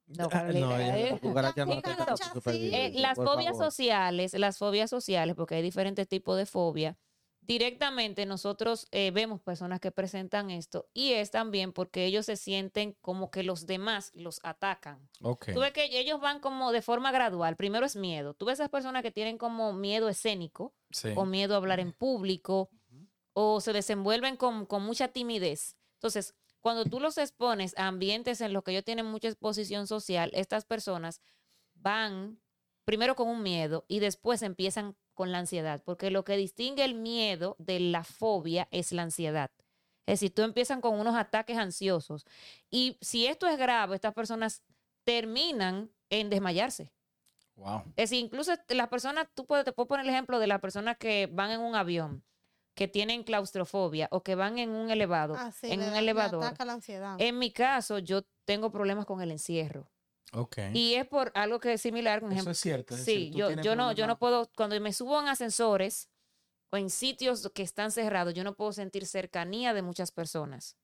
No, 0.06 0.28
Ah, 0.32 0.48
eh. 0.50 1.10
la 1.12 1.18
cucaracha 1.18 1.64
no. 1.66 1.72
Eh, 1.72 2.32
supervivencia, 2.32 3.00
las 3.00 3.16
fobias 3.16 3.52
favor. 3.52 3.64
sociales, 3.66 4.32
las 4.34 4.58
fobias 4.58 4.90
sociales, 4.90 5.34
porque 5.36 5.56
hay 5.56 5.62
diferentes 5.62 6.08
tipos 6.08 6.36
de 6.36 6.46
fobia, 6.46 6.96
directamente 7.48 8.26
nosotros 8.26 8.86
eh, 8.92 9.10
vemos 9.10 9.40
personas 9.40 9.80
que 9.80 9.90
presentan 9.90 10.50
esto 10.50 10.86
y 10.92 11.14
es 11.14 11.30
también 11.30 11.72
porque 11.72 12.04
ellos 12.04 12.26
se 12.26 12.36
sienten 12.36 12.92
como 13.00 13.30
que 13.30 13.42
los 13.42 13.66
demás 13.66 14.12
los 14.14 14.38
atacan. 14.44 15.08
Ok. 15.22 15.46
Tú 15.54 15.60
ves 15.60 15.72
que 15.72 15.98
ellos 15.98 16.20
van 16.20 16.40
como 16.40 16.70
de 16.72 16.82
forma 16.82 17.10
gradual. 17.10 17.56
Primero 17.56 17.86
es 17.86 17.96
miedo. 17.96 18.34
Tú 18.34 18.44
ves 18.44 18.54
esas 18.60 18.68
personas 18.68 19.02
que 19.02 19.10
tienen 19.10 19.38
como 19.38 19.72
miedo 19.72 20.08
escénico 20.08 20.74
Sí. 20.90 21.10
o 21.16 21.24
miedo 21.26 21.54
a 21.54 21.56
hablar 21.58 21.80
en 21.80 21.92
público 21.92 22.70
o 23.32 23.60
se 23.60 23.72
desenvuelven 23.72 24.36
con, 24.36 24.66
con 24.66 24.82
mucha 24.82 25.08
timidez. 25.08 25.76
Entonces, 25.94 26.34
cuando 26.60 26.84
tú 26.84 26.98
los 27.00 27.18
expones 27.18 27.76
a 27.78 27.86
ambientes 27.86 28.40
en 28.40 28.52
los 28.52 28.62
que 28.64 28.72
ellos 28.72 28.84
tienen 28.84 29.06
mucha 29.06 29.28
exposición 29.28 29.86
social, 29.86 30.30
estas 30.34 30.64
personas 30.64 31.20
van 31.74 32.40
primero 32.84 33.14
con 33.16 33.28
un 33.28 33.42
miedo 33.42 33.84
y 33.86 34.00
después 34.00 34.42
empiezan 34.42 34.96
con 35.18 35.32
la 35.32 35.38
ansiedad, 35.40 35.82
porque 35.84 36.10
lo 36.12 36.24
que 36.24 36.36
distingue 36.36 36.84
el 36.84 36.94
miedo 36.94 37.56
de 37.58 37.80
la 37.80 38.04
fobia 38.04 38.68
es 38.70 38.92
la 38.92 39.02
ansiedad. 39.02 39.50
Es 40.06 40.20
decir, 40.20 40.32
tú 40.32 40.42
empiezan 40.42 40.80
con 40.80 40.98
unos 40.98 41.16
ataques 41.16 41.58
ansiosos 41.58 42.24
y 42.70 42.96
si 43.00 43.26
esto 43.26 43.48
es 43.48 43.58
grave, 43.58 43.96
estas 43.96 44.14
personas 44.14 44.62
terminan 45.04 45.90
en 46.08 46.30
desmayarse. 46.30 46.92
Wow. 47.56 47.80
Es 47.96 48.10
decir, 48.10 48.24
incluso 48.24 48.52
las 48.68 48.88
personas, 48.88 49.26
tú 49.34 49.44
puedes, 49.44 49.64
te 49.64 49.72
puedo 49.72 49.88
poner 49.88 50.04
el 50.06 50.10
ejemplo 50.12 50.38
de 50.38 50.46
las 50.46 50.60
personas 50.60 50.96
que 50.96 51.28
van 51.32 51.50
en 51.50 51.60
un 51.60 51.74
avión, 51.74 52.22
que 52.74 52.86
tienen 52.86 53.24
claustrofobia 53.24 54.06
o 54.12 54.22
que 54.22 54.36
van 54.36 54.58
en 54.58 54.70
un 54.70 54.90
elevado, 54.90 55.34
Ah, 55.36 55.50
sí, 55.50 55.66
en 55.72 55.80
le 55.80 55.88
un 55.88 55.96
elevador. 55.96 56.44
ataca 56.44 56.64
la 56.64 56.74
ansiedad. 56.74 57.16
En 57.18 57.36
mi 57.38 57.50
caso, 57.50 57.98
yo 57.98 58.22
tengo 58.44 58.70
problemas 58.70 59.04
con 59.06 59.20
el 59.20 59.32
encierro. 59.32 59.90
Ok. 60.32 60.58
Y 60.74 60.94
es 60.94 61.06
por 61.06 61.32
algo 61.34 61.60
que 61.60 61.74
es 61.74 61.80
similar, 61.80 62.20
por 62.20 62.28
Eso 62.28 62.34
ejemplo. 62.34 62.52
es 62.52 62.58
cierto. 62.58 62.94
es 62.94 63.04
Sí, 63.04 63.30
decir, 63.30 63.34
yo, 63.34 63.50
yo 63.62 63.76
no, 63.76 63.92
yo 63.92 64.06
no 64.06 64.18
puedo, 64.18 64.50
cuando 64.56 64.78
me 64.80 64.92
subo 64.92 65.20
en 65.20 65.28
ascensores 65.28 66.10
o 66.70 66.76
en 66.76 66.90
sitios 66.90 67.50
que 67.54 67.62
están 67.62 67.90
cerrados, 67.90 68.34
yo 68.34 68.44
no 68.44 68.54
puedo 68.54 68.72
sentir 68.72 69.06
cercanía 69.06 69.72
de 69.74 69.82
muchas 69.82 70.12
personas. 70.12 70.76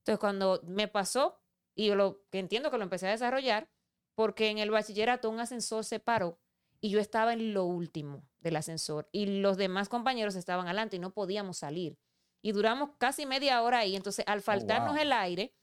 Entonces, 0.00 0.18
cuando 0.18 0.60
me 0.64 0.88
pasó, 0.88 1.40
y 1.74 1.86
yo 1.86 1.94
lo 1.94 2.24
que 2.30 2.38
entiendo 2.38 2.70
que 2.70 2.76
lo 2.76 2.84
empecé 2.84 3.08
a 3.08 3.12
desarrollar, 3.12 3.70
porque 4.14 4.50
en 4.50 4.58
el 4.58 4.70
bachillerato 4.70 5.30
un 5.30 5.40
ascensor 5.40 5.84
se 5.84 6.00
paró 6.00 6.38
y 6.80 6.90
yo 6.90 7.00
estaba 7.00 7.32
en 7.32 7.54
lo 7.54 7.64
último 7.64 8.28
del 8.40 8.56
ascensor 8.56 9.08
y 9.12 9.40
los 9.40 9.56
demás 9.56 9.88
compañeros 9.88 10.34
estaban 10.34 10.66
adelante 10.66 10.96
y 10.96 10.98
no 10.98 11.12
podíamos 11.12 11.58
salir. 11.58 11.98
Y 12.42 12.52
duramos 12.52 12.90
casi 12.98 13.24
media 13.24 13.62
hora 13.62 13.78
ahí. 13.78 13.94
Entonces, 13.94 14.24
al 14.26 14.42
faltarnos 14.42 14.94
wow. 14.94 15.02
el 15.02 15.12
aire, 15.12 15.54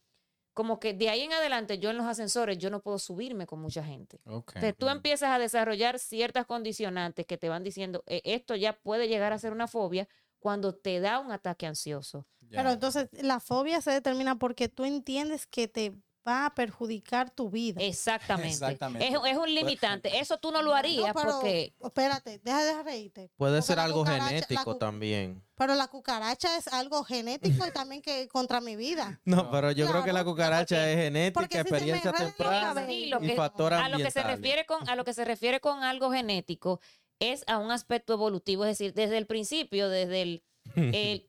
como 0.53 0.79
que 0.79 0.93
de 0.93 1.09
ahí 1.09 1.21
en 1.21 1.33
adelante 1.33 1.79
yo 1.79 1.89
en 1.91 1.97
los 1.97 2.05
ascensores, 2.07 2.57
yo 2.57 2.69
no 2.69 2.81
puedo 2.81 2.99
subirme 2.99 3.45
con 3.47 3.59
mucha 3.61 3.83
gente. 3.83 4.21
Ok, 4.25 4.55
Entonces, 4.55 4.77
tú 4.77 4.89
empiezas 4.89 5.29
a 5.31 5.39
desarrollar 5.39 5.99
ciertas 5.99 6.45
condicionantes 6.45 7.25
que 7.25 7.37
te 7.37 7.49
van 7.49 7.63
diciendo, 7.63 8.03
"Eh, 8.07 8.21
esto 8.25 8.55
ya 8.55 8.73
puede 8.81 9.07
llegar 9.07 9.31
a 9.33 9.39
ser 9.39 9.53
una 9.53 9.67
fobia 9.67 10.07
cuando 10.39 10.75
te 10.75 10.99
da 10.99 11.19
un 11.19 11.31
ataque 11.31 11.65
ansioso. 11.67 12.27
Pero 12.53 12.71
entonces 12.71 13.09
la 13.11 13.39
fobia 13.39 13.81
se 13.81 13.91
determina 13.91 14.37
porque 14.37 14.67
tú 14.69 14.85
entiendes 14.85 15.47
que 15.47 15.67
te 15.67 15.93
va 16.29 16.45
a 16.45 16.53
perjudicar 16.55 17.29
tu 17.31 17.49
vida. 17.49 17.81
Exactamente. 17.81 18.49
Exactamente. 18.53 19.07
Es, 19.07 19.13
es 19.25 19.37
un 19.37 19.53
limitante. 19.53 20.19
Eso 20.19 20.37
tú 20.37 20.51
no 20.51 20.61
lo 20.61 20.73
harías 20.75 21.07
No, 21.07 21.13
pero, 21.13 21.31
porque... 21.33 21.73
Espérate, 21.83 22.39
deja 22.43 22.63
de 22.63 22.83
reírte. 22.83 23.31
Puede 23.37 23.57
Porque 23.57 23.67
ser 23.67 23.79
algo 23.79 24.05
genético 24.05 24.77
también. 24.77 25.43
Pero 25.55 25.75
la 25.75 25.87
cucaracha 25.87 26.55
es 26.57 26.67
algo 26.69 27.03
genético 27.03 27.67
y 27.67 27.71
también 27.71 28.01
que 28.01 28.27
contra 28.29 28.61
mi 28.61 28.75
vida. 28.75 29.19
No, 29.25 29.51
pero 29.51 29.71
yo 29.71 29.87
creo 29.87 30.03
que 30.03 30.13
la 30.13 30.23
cucaracha 30.23 30.75
porque- 30.77 30.93
es 30.93 30.97
genética, 30.99 31.47
si 31.49 31.57
experiencia 31.57 32.11
temprana 32.13 32.73
lo 32.87 33.23
y 33.23 33.29
factor 33.31 33.73
a 33.73 33.89
lo 33.89 33.97
que 33.97 34.11
se 34.11 34.23
refiere 34.23 34.65
con 34.65 34.87
a 34.89 34.95
lo 34.95 35.03
que 35.03 35.13
se 35.13 35.25
refiere 35.25 35.59
con 35.59 35.83
algo 35.83 36.11
genético 36.11 36.79
es 37.19 37.43
a 37.47 37.57
un 37.57 37.71
aspecto 37.71 38.13
evolutivo, 38.13 38.63
es 38.65 38.77
decir, 38.77 38.93
desde 38.93 39.17
el 39.17 39.25
principio, 39.25 39.89
desde 39.89 40.21
el, 40.21 40.43
el- 40.75 41.28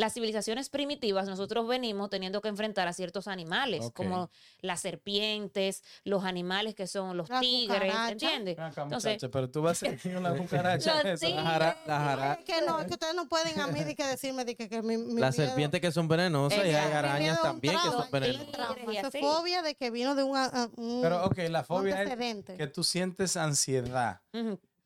las 0.00 0.14
civilizaciones 0.14 0.70
primitivas, 0.70 1.26
nosotros 1.28 1.68
venimos 1.68 2.08
teniendo 2.10 2.40
que 2.40 2.48
enfrentar 2.48 2.88
a 2.88 2.92
ciertos 2.92 3.28
animales, 3.28 3.90
como 3.94 4.30
las 4.60 4.80
serpientes, 4.80 5.82
los 6.04 6.24
animales 6.24 6.74
que 6.74 6.86
son 6.86 7.16
los 7.16 7.28
La 7.28 7.40
tigres, 7.40 7.78
cucaracha. 7.80 8.10
¿entiendes? 8.12 8.58
Acá, 8.58 8.82
Entonces- 8.82 9.12
muchacha, 9.14 9.30
pero 9.30 9.50
tú 9.50 9.62
vas 9.62 9.82
a 9.82 9.88
decir 9.90 10.16
una 10.16 10.34
cucaracha. 10.36 11.00
Eso. 11.02 11.28
La 11.28 11.42
jara- 11.42 11.76
la 11.86 11.98
jara- 12.00 12.32
Es 12.40 12.44
que 12.44 12.62
no, 12.66 12.80
es 12.80 12.86
que 12.86 12.94
ustedes 12.94 13.14
no 13.14 13.28
pueden 13.28 13.60
a 13.60 13.66
mí 13.66 13.84
de 13.84 13.94
que 13.94 14.06
decirme 14.06 14.44
de 14.44 14.56
que, 14.56 14.68
que 14.68 14.82
mi, 14.82 14.96
mi 14.96 15.20
Las 15.20 15.36
miedo- 15.36 15.48
serpientes 15.48 15.80
que 15.80 15.92
son 15.92 16.08
venenosas 16.08 16.58
y 16.64 16.68
hay 16.70 16.74
arañas 16.92 17.40
también 17.42 17.74
que 17.74 17.88
son 17.90 18.10
venenosas. 18.10 18.46
es 18.46 18.52
trauma, 18.52 18.92
Y 18.92 18.96
eso 18.96 19.06
así. 19.08 19.18
es 19.18 19.24
fobia 19.24 19.62
de 19.62 19.74
que 19.74 19.90
vino 19.90 20.14
de 20.14 20.22
un, 20.22 20.36
un 20.76 21.00
Pero, 21.02 21.24
ok, 21.26 21.38
la 21.50 21.62
fobia 21.62 22.02
es 22.02 22.44
que 22.56 22.66
tú 22.66 22.82
sientes 22.84 23.36
ansiedad. 23.36 24.20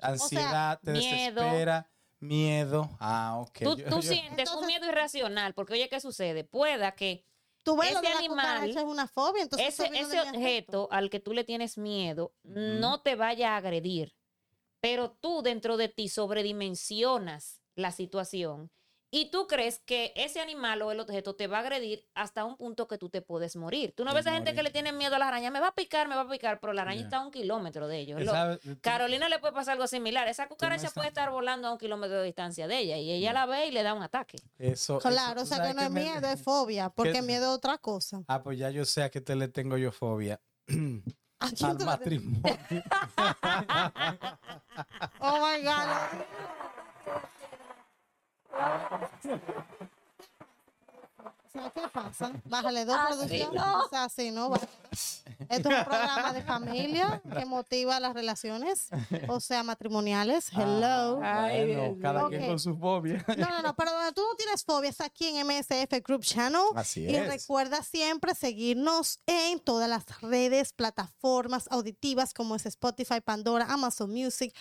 Ansiedad, 0.00 0.80
te 0.82 0.92
miedo. 0.92 1.40
desespera, 1.42 1.88
miedo. 2.26 2.90
Ah, 2.98 3.38
ok. 3.40 3.58
Tú, 3.62 3.76
Yo- 3.76 3.88
tú 3.88 3.96
yo- 3.96 4.02
sientes 4.02 4.50
un 4.52 4.66
miedo 4.66 4.86
irracional, 4.86 5.54
porque 5.54 5.74
oye, 5.74 5.88
¿qué 5.88 6.00
sucede? 6.00 6.44
Pueda 6.44 6.92
que 6.92 7.24
Tú 7.64 7.78
ves 7.78 7.94
lo 7.94 8.00
ese 8.00 8.12
animal, 8.12 8.68
es 8.68 8.76
una 8.76 9.08
fobia, 9.08 9.42
entonces 9.42 9.80
ese, 9.80 10.20
objeto 10.20 10.86
al 10.90 11.08
que 11.08 11.18
tú 11.18 11.32
le 11.32 11.44
tienes 11.44 11.78
miedo 11.78 12.34
no 12.42 13.00
te 13.00 13.16
vaya 13.16 13.54
a 13.54 13.56
agredir, 13.56 14.14
pero 14.80 15.12
tú 15.12 15.40
dentro 15.40 15.78
de 15.78 15.88
ti 15.88 16.08
sobredimensionas 16.10 17.62
la 17.74 17.90
situación 17.90 18.70
y 19.16 19.30
tú 19.30 19.46
crees 19.46 19.78
que 19.78 20.12
ese 20.16 20.40
animal 20.40 20.82
o 20.82 20.90
el 20.90 20.98
objeto 20.98 21.36
te 21.36 21.46
va 21.46 21.58
a 21.58 21.60
agredir 21.60 22.04
hasta 22.14 22.44
un 22.44 22.56
punto 22.56 22.88
que 22.88 22.98
tú 22.98 23.08
te 23.10 23.22
puedes 23.22 23.54
morir. 23.54 23.94
Tú 23.96 24.04
no 24.04 24.12
ves 24.12 24.26
a 24.26 24.32
gente 24.32 24.54
que 24.56 24.62
le 24.64 24.70
tiene 24.70 24.90
miedo 24.92 25.14
a 25.14 25.18
las 25.20 25.28
arañas, 25.28 25.52
me 25.52 25.60
va 25.60 25.68
a 25.68 25.74
picar, 25.74 26.08
me 26.08 26.16
va 26.16 26.22
a 26.22 26.28
picar, 26.28 26.58
pero 26.58 26.72
la 26.72 26.82
araña 26.82 27.02
está 27.02 27.18
a 27.18 27.20
un 27.20 27.30
kilómetro 27.30 27.86
de 27.86 27.98
ellos. 28.00 28.20
Lo- 28.22 28.32
¿sabes? 28.32 28.58
Tú- 28.60 28.76
Carolina 28.80 29.28
le 29.28 29.38
puede 29.38 29.52
pasar 29.54 29.74
algo 29.74 29.86
similar. 29.86 30.26
Esa 30.26 30.48
cucaracha 30.48 30.90
puede 30.90 31.06
estar 31.08 31.30
volando 31.30 31.68
a 31.68 31.72
un 31.72 31.78
kilómetro 31.78 32.18
de 32.18 32.24
distancia 32.24 32.66
de 32.66 32.76
ella 32.78 32.96
y 32.98 33.12
ella 33.12 33.32
la 33.32 33.46
ve 33.46 33.66
y 33.66 33.70
le 33.70 33.84
da 33.84 33.94
un 33.94 34.02
ataque. 34.02 34.38
Eso, 34.58 34.98
Claro, 34.98 35.42
eso, 35.42 35.54
o 35.54 35.56
sea 35.56 35.64
que 35.68 35.74
no 35.74 35.82
es 35.82 35.90
me- 35.92 36.00
miedo, 36.02 36.26
es 36.28 36.42
fobia, 36.42 36.90
porque 36.90 37.12
que- 37.12 37.22
miedo 37.22 37.52
es 37.52 37.56
otra 37.58 37.78
cosa. 37.78 38.22
Ah, 38.26 38.42
pues 38.42 38.58
ya 38.58 38.70
yo 38.70 38.84
sé 38.84 39.04
a 39.04 39.10
qué 39.10 39.20
te 39.20 39.36
le 39.36 39.46
tengo 39.46 39.76
yo 39.76 39.92
fobia. 39.92 40.40
¿A 41.38 41.46
Al 41.68 41.78
matrimonio. 41.84 42.42
Oh 45.20 45.38
my 45.38 45.62
God. 45.62 46.24
O 51.46 51.50
sea, 51.52 51.70
¿qué 51.70 51.82
pasa? 51.92 52.32
Bájale 52.44 52.84
dos 52.84 52.96
Así 52.96 53.14
producciones. 53.16 53.62
no. 53.62 53.84
O 53.84 53.88
sea, 53.88 54.04
así 54.04 54.30
no. 54.30 54.48
bájale. 54.50 54.68
Esto 55.48 55.68
es 55.70 55.78
un 55.78 55.84
programa 55.84 56.32
de 56.32 56.42
familia 56.44 57.22
que 57.36 57.44
motiva 57.44 57.98
las 58.00 58.14
relaciones, 58.14 58.88
o 59.28 59.40
sea, 59.40 59.62
matrimoniales. 59.62 60.48
Hello. 60.52 61.20
Ah, 61.22 61.44
Ay, 61.44 61.66
bueno, 61.66 61.82
Dios 61.82 61.96
cada 62.00 62.28
quien 62.28 62.46
con 62.46 62.58
su 62.58 62.76
fobia. 62.76 63.24
No, 63.36 63.48
no, 63.48 63.62
no, 63.62 63.76
pero 63.76 63.92
donde 63.92 64.12
tú 64.12 64.22
no 64.22 64.36
tienes 64.36 64.64
fobias 64.64 65.00
aquí 65.00 65.26
en 65.28 65.46
MSF 65.46 65.92
Group 66.04 66.22
Channel. 66.22 66.62
Así 66.74 67.02
Y 67.04 67.14
es. 67.16 67.26
recuerda 67.26 67.82
siempre 67.82 68.34
seguirnos 68.34 69.20
en 69.26 69.58
todas 69.60 69.88
las 69.88 70.04
redes, 70.20 70.72
plataformas 70.72 71.66
auditivas 71.70 72.32
como 72.34 72.54
es 72.56 72.66
Spotify, 72.66 73.20
Pandora, 73.20 73.66
Amazon 73.68 74.10
Music, 74.12 74.54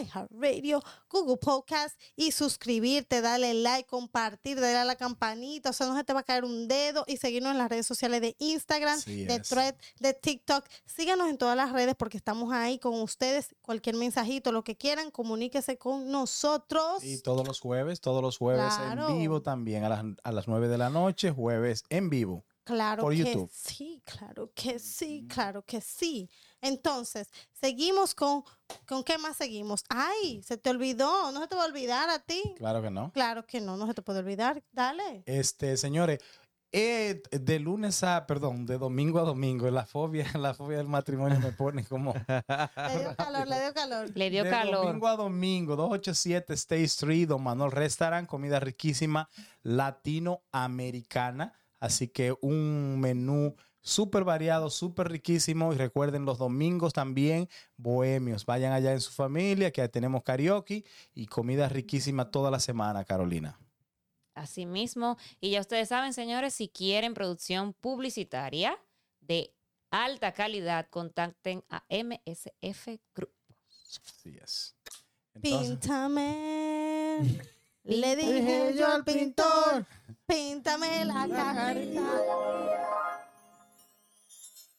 iHeartRadio, 0.00 0.82
Google 1.10 1.36
Podcast 1.38 1.98
y 2.16 2.32
suscribirte, 2.32 3.20
darle 3.20 3.54
like, 3.54 3.88
compartir, 3.88 4.60
darle 4.60 4.78
a 4.78 4.84
la 4.84 4.96
campanita, 4.96 5.70
o 5.70 5.72
sea, 5.72 5.86
no 5.86 5.96
se 5.96 6.04
te 6.04 6.12
va 6.12 6.20
a 6.20 6.22
caer 6.24 6.44
un 6.44 6.68
dedo 6.68 7.04
y 7.06 7.16
seguirnos 7.16 7.52
en 7.52 7.58
las 7.58 7.68
redes 7.68 7.86
sociales 7.86 8.20
de 8.20 8.36
Instagram, 8.38 8.98
Así 8.98 9.24
de 9.24 9.36
es. 9.36 9.48
Thread, 9.48 9.74
de 10.00 10.14
TikTok. 10.26 10.64
Síganos 10.86 11.28
en 11.28 11.38
todas 11.38 11.56
las 11.56 11.72
redes 11.72 11.94
porque 11.96 12.16
estamos 12.16 12.52
ahí 12.52 12.78
con 12.78 13.00
ustedes. 13.00 13.54
Cualquier 13.62 13.96
mensajito, 13.96 14.50
lo 14.52 14.64
que 14.64 14.76
quieran, 14.76 15.10
comuníquese 15.10 15.78
con 15.78 16.10
nosotros. 16.10 17.04
Y 17.04 17.22
todos 17.22 17.46
los 17.46 17.60
jueves, 17.60 18.00
todos 18.00 18.22
los 18.22 18.36
jueves 18.38 18.74
Claro. 18.74 19.08
en 19.08 19.18
vivo 19.18 19.40
también, 19.42 19.84
a 19.84 19.88
las, 19.88 20.04
a 20.24 20.32
las 20.32 20.48
9 20.48 20.68
de 20.68 20.78
la 20.78 20.90
noche, 20.90 21.30
jueves 21.30 21.84
en 21.90 22.10
vivo. 22.10 22.44
Claro 22.64 23.02
por 23.04 23.12
que 23.12 23.18
YouTube. 23.18 23.48
sí, 23.52 24.02
claro 24.04 24.50
que 24.52 24.80
sí, 24.80 25.24
claro 25.28 25.62
que 25.64 25.80
sí. 25.80 26.28
Entonces, 26.60 27.28
seguimos 27.52 28.12
con, 28.12 28.42
¿con 28.88 29.04
qué 29.04 29.18
más 29.18 29.36
seguimos? 29.36 29.84
Ay, 29.88 30.42
se 30.42 30.56
te 30.56 30.70
olvidó, 30.70 31.30
no 31.30 31.40
se 31.40 31.46
te 31.46 31.54
va 31.54 31.62
a 31.62 31.66
olvidar 31.66 32.10
a 32.10 32.18
ti. 32.18 32.42
Claro 32.56 32.82
que 32.82 32.90
no. 32.90 33.12
Claro 33.12 33.46
que 33.46 33.60
no, 33.60 33.76
no 33.76 33.86
se 33.86 33.94
te 33.94 34.02
puede 34.02 34.18
olvidar. 34.18 34.64
Dale. 34.72 35.22
Este, 35.26 35.76
señores, 35.76 36.18
eh, 36.78 37.22
de 37.30 37.58
lunes 37.58 38.02
a, 38.02 38.26
perdón, 38.26 38.66
de 38.66 38.76
domingo 38.76 39.18
a 39.18 39.22
domingo, 39.22 39.70
la 39.70 39.86
fobia, 39.86 40.26
la 40.38 40.52
fobia 40.52 40.76
del 40.76 40.88
matrimonio 40.88 41.40
me 41.40 41.50
pone 41.52 41.86
como 41.86 42.12
Le 42.28 42.98
dio 42.98 43.16
calor, 43.16 43.48
le 43.48 43.60
dio 43.60 43.72
calor. 43.72 44.10
Le 44.14 44.30
dio 44.30 44.44
de 44.44 44.50
calor. 44.50 44.84
domingo 44.84 45.08
a 45.08 45.16
domingo, 45.16 45.74
287 45.74 46.52
State 46.52 46.84
Street, 46.84 47.28
Don 47.28 47.42
Manuel 47.42 47.72
Restaurant, 47.72 48.28
comida 48.28 48.60
riquísima 48.60 49.30
latinoamericana. 49.62 51.54
Así 51.80 52.08
que 52.08 52.34
un 52.42 53.00
menú 53.00 53.54
súper 53.80 54.24
variado, 54.24 54.68
súper 54.68 55.08
riquísimo. 55.08 55.72
Y 55.72 55.76
recuerden 55.76 56.26
los 56.26 56.36
domingos 56.36 56.92
también, 56.92 57.48
bohemios. 57.78 58.44
Vayan 58.44 58.74
allá 58.74 58.92
en 58.92 59.00
su 59.00 59.12
familia, 59.12 59.70
que 59.70 59.88
tenemos 59.88 60.22
karaoke 60.22 60.84
y 61.14 61.24
comida 61.24 61.70
riquísima 61.70 62.30
toda 62.30 62.50
la 62.50 62.60
semana, 62.60 63.02
Carolina. 63.04 63.58
Así 64.36 64.66
mismo. 64.66 65.16
Y 65.40 65.50
ya 65.50 65.60
ustedes 65.60 65.88
saben, 65.88 66.12
señores, 66.12 66.52
si 66.52 66.68
quieren 66.68 67.14
producción 67.14 67.72
publicitaria 67.72 68.78
de 69.20 69.54
alta 69.90 70.32
calidad, 70.32 70.88
contacten 70.90 71.64
a 71.70 71.84
MSF 71.88 73.00
Group. 73.14 73.32
Así 74.06 74.36
es. 74.36 74.76
Entonces, 75.34 75.70
Píntame. 75.70 77.40
Le 77.84 78.16
dije 78.16 78.74
yo 78.76 78.88
al 78.88 79.04
pintor, 79.04 79.86
píntame 80.26 81.04
la 81.04 81.28
carita. 81.28 82.02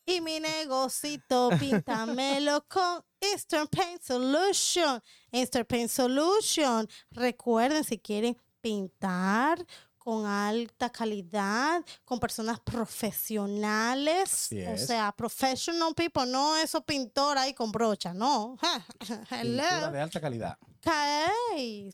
Y 0.05 0.21
mi 0.21 0.39
negocito, 0.39 1.49
píntamelo 1.59 2.65
con 2.67 3.03
Eastern 3.19 3.67
Paint 3.67 4.03
Solution. 4.03 5.01
Eastern 5.31 5.65
Paint 5.65 5.89
Solution. 5.89 6.87
Recuerden, 7.11 7.83
si 7.83 7.97
quieren 7.97 8.37
pintar 8.67 9.65
con 9.97 10.25
alta 10.25 10.89
calidad, 10.89 11.85
con 12.03 12.19
personas 12.19 12.59
profesionales, 12.59 14.49
o 14.73 14.77
sea, 14.77 15.13
professional 15.13 15.93
people, 15.95 16.25
no 16.25 16.57
esos 16.57 16.83
pintores 16.83 17.43
ahí 17.43 17.53
con 17.53 17.71
brocha, 17.71 18.13
no. 18.13 18.57
Hello. 19.31 19.63
Pintura 19.63 19.91
de 19.91 20.01
alta 20.01 20.19
calidad. 20.19 20.57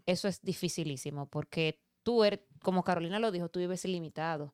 eso 0.05 0.27
es 0.27 0.41
dificilísimo 0.41 1.27
porque 1.27 1.79
tú, 2.03 2.25
eres, 2.25 2.41
como 2.61 2.83
Carolina 2.83 3.17
lo 3.19 3.31
dijo, 3.31 3.47
tú 3.47 3.59
vives 3.59 3.85
ilimitado. 3.85 4.53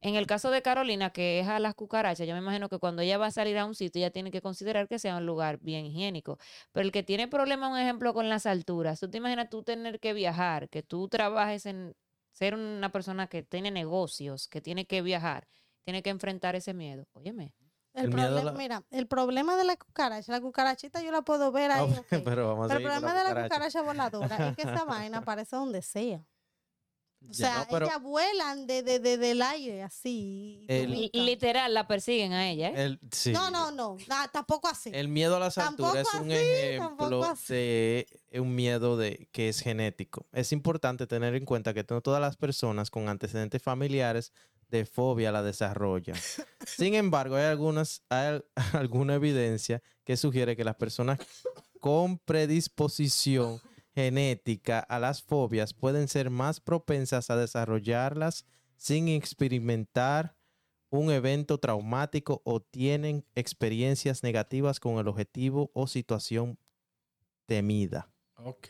En 0.00 0.14
el 0.14 0.26
caso 0.28 0.50
de 0.50 0.62
Carolina, 0.62 1.10
que 1.10 1.40
es 1.40 1.48
a 1.48 1.58
las 1.58 1.74
cucarachas, 1.74 2.26
yo 2.26 2.34
me 2.34 2.40
imagino 2.40 2.68
que 2.68 2.78
cuando 2.78 3.02
ella 3.02 3.18
va 3.18 3.26
a 3.26 3.30
salir 3.32 3.58
a 3.58 3.64
un 3.64 3.74
sitio, 3.74 3.98
ella 4.00 4.10
tiene 4.12 4.30
que 4.30 4.40
considerar 4.40 4.86
que 4.88 4.98
sea 5.00 5.16
un 5.16 5.26
lugar 5.26 5.58
bien 5.60 5.86
higiénico. 5.86 6.38
Pero 6.72 6.84
el 6.86 6.92
que 6.92 7.02
tiene 7.02 7.26
problema, 7.26 7.68
un 7.68 7.78
ejemplo, 7.78 8.14
con 8.14 8.28
las 8.28 8.46
alturas, 8.46 9.00
tú 9.00 9.10
te 9.10 9.18
imaginas 9.18 9.50
tú 9.50 9.64
tener 9.64 9.98
que 9.98 10.12
viajar, 10.12 10.68
que 10.68 10.82
tú 10.84 11.08
trabajes 11.08 11.66
en 11.66 11.96
ser 12.32 12.54
una 12.54 12.92
persona 12.92 13.26
que 13.26 13.42
tiene 13.42 13.72
negocios, 13.72 14.46
que 14.46 14.60
tiene 14.60 14.86
que 14.86 15.02
viajar, 15.02 15.48
tiene 15.84 16.02
que 16.02 16.10
enfrentar 16.10 16.54
ese 16.54 16.74
miedo. 16.74 17.08
Óyeme. 17.14 17.54
El, 17.94 18.04
El 18.04 18.08
a 18.10 18.12
problema, 18.12 18.42
la- 18.44 18.52
mira, 18.52 18.84
el 18.90 19.08
problema 19.08 19.56
de 19.56 19.64
la 19.64 19.76
cucaracha, 19.76 20.30
la 20.30 20.40
cucarachita 20.40 21.02
yo 21.02 21.10
la 21.10 21.22
puedo 21.22 21.50
ver 21.50 21.72
ahí. 21.72 21.92
Ah, 21.96 22.00
ok. 22.00 22.06
Pero 22.24 22.46
vamos 22.48 22.66
a 22.66 22.68
Pero 22.68 22.78
el 22.78 22.84
seguir 22.84 23.02
con 23.02 23.02
problema 23.02 23.14
la 23.14 23.18
de 23.18 23.24
la 23.24 23.30
cucaracha. 23.30 23.54
cucaracha 23.56 23.82
voladora 23.82 24.36
es 24.50 24.56
que 24.56 24.62
esa 24.62 24.84
vaina 24.84 25.18
aparece 25.18 25.56
donde 25.56 25.82
sea. 25.82 26.24
O 27.30 27.34
sea, 27.34 27.58
no, 27.60 27.66
pero 27.70 27.86
ellas 27.86 28.00
vuelan 28.02 28.66
de, 28.66 28.82
de, 28.82 29.00
de- 29.00 29.18
del 29.18 29.42
aire 29.42 29.82
así. 29.82 30.64
El- 30.68 31.10
Literal, 31.12 31.74
la 31.74 31.86
persiguen 31.86 32.32
a 32.32 32.48
ella. 32.48 32.68
¿eh? 32.70 32.84
el, 32.84 33.00
sí. 33.10 33.32
No, 33.32 33.50
no, 33.50 33.70
no, 33.70 33.96
na- 34.08 34.28
tampoco 34.28 34.68
así. 34.68 34.90
El 34.94 35.08
miedo 35.08 35.36
a 35.36 35.40
las 35.40 35.56
Tampoco 35.56 35.88
alturas 35.90 36.06
es 36.14 36.20
un 36.20 36.30
así, 36.32 36.40
ejemplo 36.40 36.88
tampoco 37.08 37.24
así. 37.24 37.52
de 37.54 38.06
un 38.34 38.54
miedo 38.54 38.96
de 38.96 39.28
que 39.32 39.48
es 39.48 39.60
genético. 39.60 40.26
Es 40.32 40.52
importante 40.52 41.06
tener 41.06 41.34
en 41.34 41.44
cuenta 41.44 41.74
que 41.74 41.84
no 41.90 42.00
todas 42.00 42.20
las 42.20 42.36
personas 42.36 42.90
con 42.90 43.08
antecedentes 43.08 43.62
familiares 43.62 44.32
de 44.70 44.86
fobia 44.86 45.32
la 45.32 45.42
desarrollan. 45.42 46.16
Sin 46.66 46.94
embargo, 46.94 47.36
hay 47.36 47.44
algunas 47.44 48.02
hay 48.10 48.26
al- 48.26 48.44
alguna 48.72 49.14
evidencia 49.16 49.82
que 50.04 50.16
sugiere 50.16 50.56
que 50.56 50.64
las 50.64 50.76
personas 50.76 51.18
con 51.80 52.18
predisposición 52.18 53.60
genética 53.98 54.78
a 54.78 55.00
las 55.00 55.22
fobias 55.22 55.74
pueden 55.74 56.06
ser 56.06 56.30
más 56.30 56.60
propensas 56.60 57.30
a 57.30 57.36
desarrollarlas 57.36 58.46
sin 58.76 59.08
experimentar 59.08 60.36
un 60.88 61.10
evento 61.10 61.58
traumático 61.58 62.40
o 62.44 62.60
tienen 62.60 63.26
experiencias 63.34 64.22
negativas 64.22 64.78
con 64.78 64.98
el 64.98 65.08
objetivo 65.08 65.72
o 65.74 65.88
situación 65.88 66.60
temida. 67.46 68.08
Ok. 68.36 68.68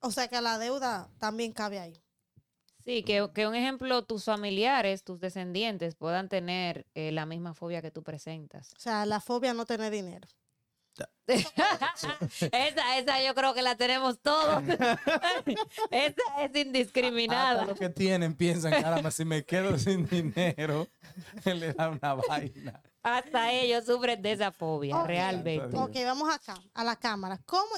O 0.00 0.10
sea 0.10 0.26
que 0.26 0.40
la 0.40 0.58
deuda 0.58 1.08
también 1.18 1.52
cabe 1.52 1.78
ahí. 1.78 2.02
Sí, 2.84 3.04
que, 3.04 3.30
que 3.32 3.46
un 3.46 3.54
ejemplo, 3.54 4.04
tus 4.04 4.24
familiares, 4.24 5.04
tus 5.04 5.20
descendientes 5.20 5.94
puedan 5.94 6.28
tener 6.28 6.84
eh, 6.94 7.12
la 7.12 7.26
misma 7.26 7.54
fobia 7.54 7.80
que 7.80 7.92
tú 7.92 8.02
presentas. 8.02 8.72
O 8.76 8.80
sea, 8.80 9.06
la 9.06 9.20
fobia 9.20 9.54
no 9.54 9.66
tener 9.66 9.92
dinero. 9.92 10.26
esa, 11.26 12.98
esa 12.98 13.22
yo 13.22 13.34
creo 13.34 13.54
que 13.54 13.62
la 13.62 13.76
tenemos 13.76 14.20
todos. 14.20 14.62
esa 15.90 16.42
es 16.42 16.52
Hasta 16.52 16.60
indiscriminada. 16.60 17.64
los 17.64 17.78
que 17.78 17.88
tienen 17.88 18.34
piensan, 18.34 18.72
caramba, 18.72 19.10
si 19.10 19.24
me 19.24 19.44
quedo 19.44 19.78
sin 19.78 20.06
dinero, 20.06 20.86
le 21.44 21.72
da 21.72 21.90
una 21.90 22.14
vaina. 22.14 22.82
Hasta 23.02 23.52
ellos 23.52 23.84
sufren 23.84 24.20
de 24.22 24.32
esa 24.32 24.52
fobia, 24.52 25.02
realmente. 25.04 25.76
Ok, 25.76 25.94
vamos 26.04 26.32
acá, 26.32 26.54
a 26.72 26.84
la 26.84 26.96
cámara. 26.96 27.38
¿Cómo? 27.44 27.70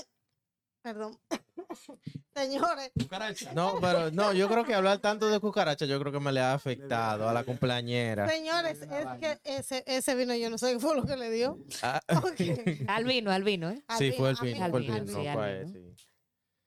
Perdón. 0.86 1.18
Señores, 2.36 2.92
Cucaracha. 2.96 3.52
No, 3.54 3.80
pero 3.80 4.12
no, 4.12 4.32
yo 4.32 4.48
creo 4.48 4.64
que 4.64 4.72
hablar 4.72 5.00
tanto 5.00 5.26
de 5.26 5.40
cucaracha, 5.40 5.84
yo 5.84 5.98
creo 5.98 6.12
que 6.12 6.20
me 6.20 6.30
le 6.30 6.38
ha 6.38 6.54
afectado 6.54 7.28
a 7.28 7.32
la 7.32 7.42
cumpleañera. 7.42 8.28
señores, 8.28 8.82
es 8.82 9.06
que 9.18 9.40
ese, 9.42 9.82
ese 9.84 10.14
vino 10.14 10.32
yo 10.36 10.48
no 10.48 10.58
sé 10.58 10.74
qué 10.74 10.78
fue 10.78 10.94
lo 10.94 11.04
que 11.04 11.16
le 11.16 11.28
dio. 11.32 11.58
Ah. 11.82 12.00
Al 12.86 13.04
vino, 13.04 13.32
al 13.32 13.42
vino, 13.42 13.68
¿eh? 13.68 13.82
Sí, 13.98 14.10
vino, 14.10 14.16
fue 14.16 14.30
el 14.30 14.36
fin, 14.36 14.56
fue 14.58 14.66
el 14.66 14.72
vino, 14.72 14.98
no 14.98 15.06
sí, 15.06 15.18
vino. 15.18 15.96
sí. 15.96 16.06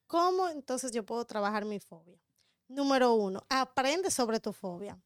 ¿Cómo 0.05 0.49
entonces 0.49 0.91
yo 0.91 1.05
puedo 1.05 1.23
trabajar 1.23 1.63
mi 1.63 1.79
fobia? 1.79 2.19
Número 2.67 3.13
uno, 3.13 3.45
aprende 3.47 4.12
sobre 4.12 4.41
tu 4.41 4.51
fobia. 4.51 4.99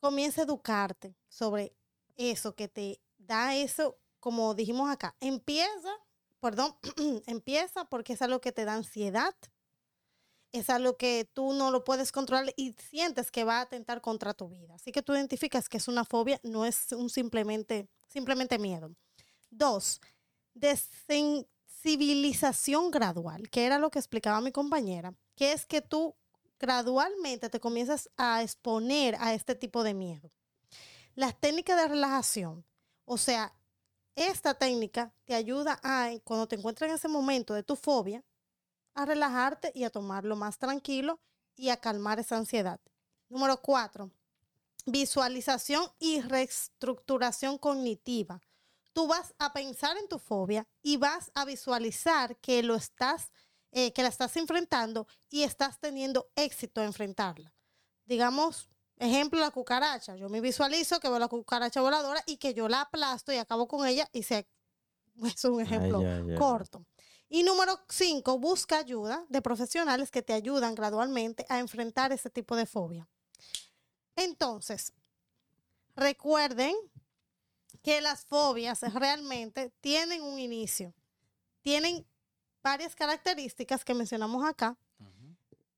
Comienza 0.00 0.40
a 0.40 0.44
educarte 0.46 1.14
sobre 1.28 1.76
eso 2.16 2.56
que 2.56 2.66
te 2.66 3.00
da 3.18 3.54
eso, 3.54 4.00
como 4.18 4.52
dijimos 4.56 4.90
acá. 4.90 5.14
Empieza, 5.20 5.90
perdón, 6.40 6.74
empieza 7.26 7.84
porque 7.84 8.14
es 8.14 8.22
algo 8.22 8.40
que 8.40 8.52
te 8.52 8.64
da 8.64 8.74
ansiedad. 8.74 9.34
Es 10.52 10.68
algo 10.68 10.96
que 10.96 11.30
tú 11.32 11.52
no 11.52 11.70
lo 11.70 11.84
puedes 11.84 12.10
controlar 12.10 12.52
y 12.56 12.74
sientes 12.90 13.30
que 13.30 13.44
va 13.44 13.58
a 13.58 13.60
atentar 13.60 14.00
contra 14.00 14.34
tu 14.34 14.48
vida. 14.48 14.74
Así 14.74 14.90
que 14.90 15.02
tú 15.02 15.14
identificas 15.14 15.68
que 15.68 15.76
es 15.76 15.86
una 15.86 16.04
fobia, 16.04 16.40
no 16.42 16.66
es 16.66 16.90
un 16.90 17.08
simplemente, 17.08 17.88
simplemente 18.08 18.58
miedo. 18.58 18.90
Dos, 19.48 20.00
desensibilización 20.54 22.90
gradual, 22.90 23.48
que 23.48 23.64
era 23.64 23.78
lo 23.78 23.92
que 23.92 24.00
explicaba 24.00 24.40
mi 24.40 24.50
compañera, 24.50 25.14
que 25.36 25.52
es 25.52 25.66
que 25.66 25.82
tú 25.82 26.16
gradualmente 26.58 27.48
te 27.48 27.60
comienzas 27.60 28.10
a 28.16 28.42
exponer 28.42 29.14
a 29.20 29.34
este 29.34 29.54
tipo 29.54 29.84
de 29.84 29.94
miedo. 29.94 30.32
Las 31.14 31.38
técnicas 31.38 31.76
de 31.76 31.86
relajación, 31.88 32.64
o 33.04 33.18
sea, 33.18 33.54
esta 34.14 34.54
técnica 34.54 35.14
te 35.24 35.34
ayuda 35.34 35.80
a, 35.82 36.10
cuando 36.24 36.48
te 36.48 36.56
encuentras 36.56 36.88
en 36.88 36.96
ese 36.96 37.08
momento 37.08 37.54
de 37.54 37.62
tu 37.62 37.76
fobia, 37.76 38.24
a 38.94 39.04
relajarte 39.04 39.72
y 39.74 39.84
a 39.84 39.90
tomarlo 39.90 40.36
más 40.36 40.58
tranquilo 40.58 41.20
y 41.56 41.70
a 41.70 41.76
calmar 41.76 42.18
esa 42.18 42.36
ansiedad. 42.36 42.80
Número 43.28 43.60
cuatro, 43.62 44.10
visualización 44.86 45.86
y 45.98 46.20
reestructuración 46.20 47.58
cognitiva. 47.58 48.40
Tú 48.92 49.06
vas 49.06 49.34
a 49.38 49.52
pensar 49.52 49.96
en 49.98 50.08
tu 50.08 50.18
fobia 50.18 50.66
y 50.82 50.96
vas 50.96 51.30
a 51.34 51.44
visualizar 51.44 52.36
que 52.38 52.62
lo 52.62 52.74
estás, 52.74 53.30
eh, 53.70 53.92
que 53.92 54.02
la 54.02 54.08
estás 54.08 54.36
enfrentando 54.36 55.06
y 55.28 55.44
estás 55.44 55.78
teniendo 55.78 56.30
éxito 56.34 56.80
en 56.80 56.88
enfrentarla. 56.88 57.54
Digamos, 58.04 58.69
ejemplo, 59.00 59.40
la 59.40 59.50
cucaracha. 59.50 60.16
Yo 60.16 60.28
me 60.28 60.40
visualizo 60.40 61.00
que 61.00 61.08
veo 61.08 61.18
la 61.18 61.28
cucaracha 61.28 61.80
voladora 61.80 62.22
y 62.26 62.36
que 62.36 62.54
yo 62.54 62.68
la 62.68 62.82
aplasto 62.82 63.32
y 63.32 63.36
acabo 63.36 63.66
con 63.66 63.86
ella 63.86 64.08
y 64.12 64.22
se... 64.22 64.46
Es 65.24 65.44
un 65.44 65.60
ejemplo 65.60 65.98
Ay, 65.98 66.06
ay, 66.06 66.30
ay. 66.30 66.36
corto. 66.36 66.86
Y 67.28 67.42
número 67.42 67.78
cinco, 67.88 68.38
busca 68.38 68.78
ayuda 68.78 69.24
de 69.28 69.42
profesionales 69.42 70.10
que 70.10 70.22
te 70.22 70.32
ayudan 70.32 70.74
gradualmente 70.74 71.44
a 71.48 71.58
enfrentar 71.58 72.12
ese 72.12 72.30
tipo 72.30 72.56
de 72.56 72.66
fobia. 72.66 73.08
Entonces, 74.16 74.92
recuerden 75.94 76.74
que 77.82 78.00
las 78.00 78.24
fobias 78.24 78.80
realmente 78.94 79.72
tienen 79.80 80.22
un 80.22 80.38
inicio, 80.38 80.94
tienen 81.62 82.06
varias 82.62 82.94
características 82.94 83.84
que 83.84 83.94
mencionamos 83.94 84.44
acá 84.44 84.76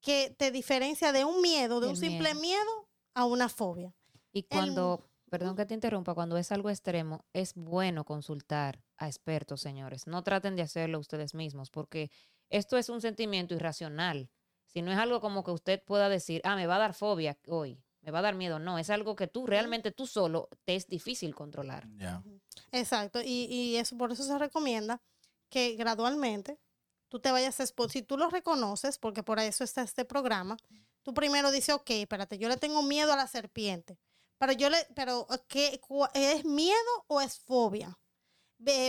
que 0.03 0.35
te 0.37 0.51
diferencia 0.51 1.13
de 1.13 1.25
un 1.25 1.41
miedo, 1.41 1.81
de 1.81 1.87
un 1.87 1.97
simple 1.97 2.35
miedo 2.35 2.82
a 3.15 3.25
una 3.25 3.49
fobia. 3.49 3.95
Y 4.33 4.45
cuando, 4.45 5.11
perdón 5.31 5.57
que 5.57 5.67
te 5.67 5.75
interrumpa, 5.75 6.15
cuando 6.15 6.37
es 6.37 6.53
algo 6.53 6.71
extremo, 6.71 7.25
es 7.33 7.55
bueno 7.55 8.05
consultar 8.05 8.83
a 8.97 9.07
expertos, 9.07 9.61
señores. 9.61 10.07
No 10.07 10.23
traten 10.23 10.57
de 10.57 10.63
hacerlo 10.63 10.99
ustedes 10.99 11.35
mismos, 11.35 11.71
porque 11.71 12.11
esto 12.49 12.77
es 12.77 12.89
un 12.89 13.01
sentimiento 13.01 13.55
irracional. 13.55 14.31
Si 14.67 14.81
no 14.81 14.91
es 14.91 14.99
algo 14.99 15.21
como 15.21 15.45
que 15.45 15.51
usted 15.51 15.83
pueda 15.85 16.09
decir, 16.09 16.41
ah, 16.45 16.57
me 16.57 16.67
va 16.67 16.77
a 16.77 16.81
dar 16.81 16.95
fobia 16.95 17.39
hoy, 17.47 17.83
me 18.01 18.11
va 18.11 18.21
a 18.21 18.23
dar 18.23 18.35
miedo. 18.35 18.59
No, 18.59 18.79
es 18.79 18.89
algo 18.91 19.17
que 19.17 19.27
tú 19.27 19.47
realmente 19.47 19.93
tú 19.93 20.07
solo 20.07 20.49
te 20.65 20.75
es 20.77 20.87
difícil 20.87 21.35
controlar. 21.35 21.89
Ya. 21.97 22.23
Exacto, 22.73 23.21
y, 23.23 23.47
y 23.51 23.77
eso 23.77 23.97
por 23.99 24.13
eso 24.13 24.25
se 24.25 24.39
recomienda 24.39 25.03
que 25.51 25.77
gradualmente 25.77 26.59
tú 27.13 27.21
te 27.21 27.31
vayas 27.31 27.61
a 27.61 27.65
expo- 27.65 27.91
si 27.91 28.01
tú 28.03 28.17
lo 28.17 28.31
reconoces, 28.31 28.99
porque 28.99 29.23
por 29.23 29.39
eso 29.39 29.65
está 29.65 29.83
este 29.83 30.05
programa, 30.07 30.57
tú 31.03 31.13
primero 31.15 31.51
dices, 31.51 31.75
ok, 31.75 31.91
espérate, 31.91 32.39
yo 32.39 32.49
le 32.49 32.57
tengo 32.57 32.83
miedo 32.83 33.13
a 33.13 33.17
la 33.17 33.27
serpiente, 33.27 33.99
Pero 34.39 34.53
yo 34.55 34.71
le, 34.71 34.79
pero 34.97 35.27
¿qué, 35.47 35.81
cua- 35.81 36.11
¿es 36.15 36.45
miedo 36.45 36.93
o 37.07 37.21
es 37.21 37.39
fobia? 37.39 37.99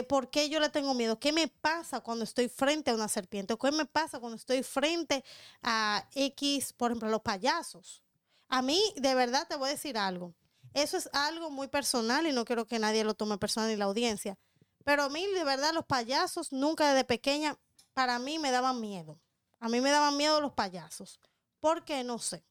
¿Por 0.08 0.30
qué 0.30 0.50
yo 0.50 0.60
le 0.60 0.70
tengo 0.70 0.94
miedo? 0.94 1.20
¿Qué 1.20 1.32
me 1.34 1.48
pasa 1.48 2.02
cuando 2.02 2.24
estoy 2.24 2.48
frente 2.48 2.92
a 2.92 2.96
una 2.96 3.08
serpiente? 3.08 3.54
¿O 3.54 3.58
¿Qué 3.58 3.72
me 3.72 3.86
pasa 3.86 4.20
cuando 4.20 4.36
estoy 4.38 4.62
frente 4.64 5.24
a 5.64 6.08
X, 6.14 6.74
por 6.74 6.92
ejemplo, 6.92 7.10
los 7.10 7.22
payasos? 7.22 8.04
A 8.50 8.62
mí, 8.62 8.80
de 8.98 9.16
verdad, 9.16 9.48
te 9.48 9.56
voy 9.56 9.70
a 9.70 9.72
decir 9.72 9.98
algo. 9.98 10.36
Eso 10.74 10.96
es 10.98 11.10
algo 11.14 11.50
muy 11.50 11.68
personal 11.68 12.28
y 12.28 12.32
no 12.34 12.46
quiero 12.46 12.68
que 12.68 12.78
nadie 12.80 13.04
lo 13.04 13.16
tome 13.16 13.38
personal 13.40 13.70
ni 13.70 13.76
la 13.76 13.86
audiencia. 13.86 14.38
Pero 14.86 15.04
a 15.04 15.10
mí, 15.10 15.26
de 15.26 15.44
verdad, 15.44 15.74
los 15.74 15.86
payasos 15.86 16.52
nunca 16.52 16.90
desde 16.94 17.04
pequeña, 17.06 17.58
para 17.94 18.20
mí 18.20 18.40
me 18.40 18.52
daban 18.52 18.80
miedo. 18.82 19.20
A 19.60 19.70
mí 19.70 19.80
me 19.82 19.92
daban 19.92 20.18
miedo 20.18 20.42
los 20.42 20.54
payasos. 20.54 21.20
¿Por 21.60 21.86
qué? 21.86 22.04
No 22.04 22.20
sé. 22.20 22.44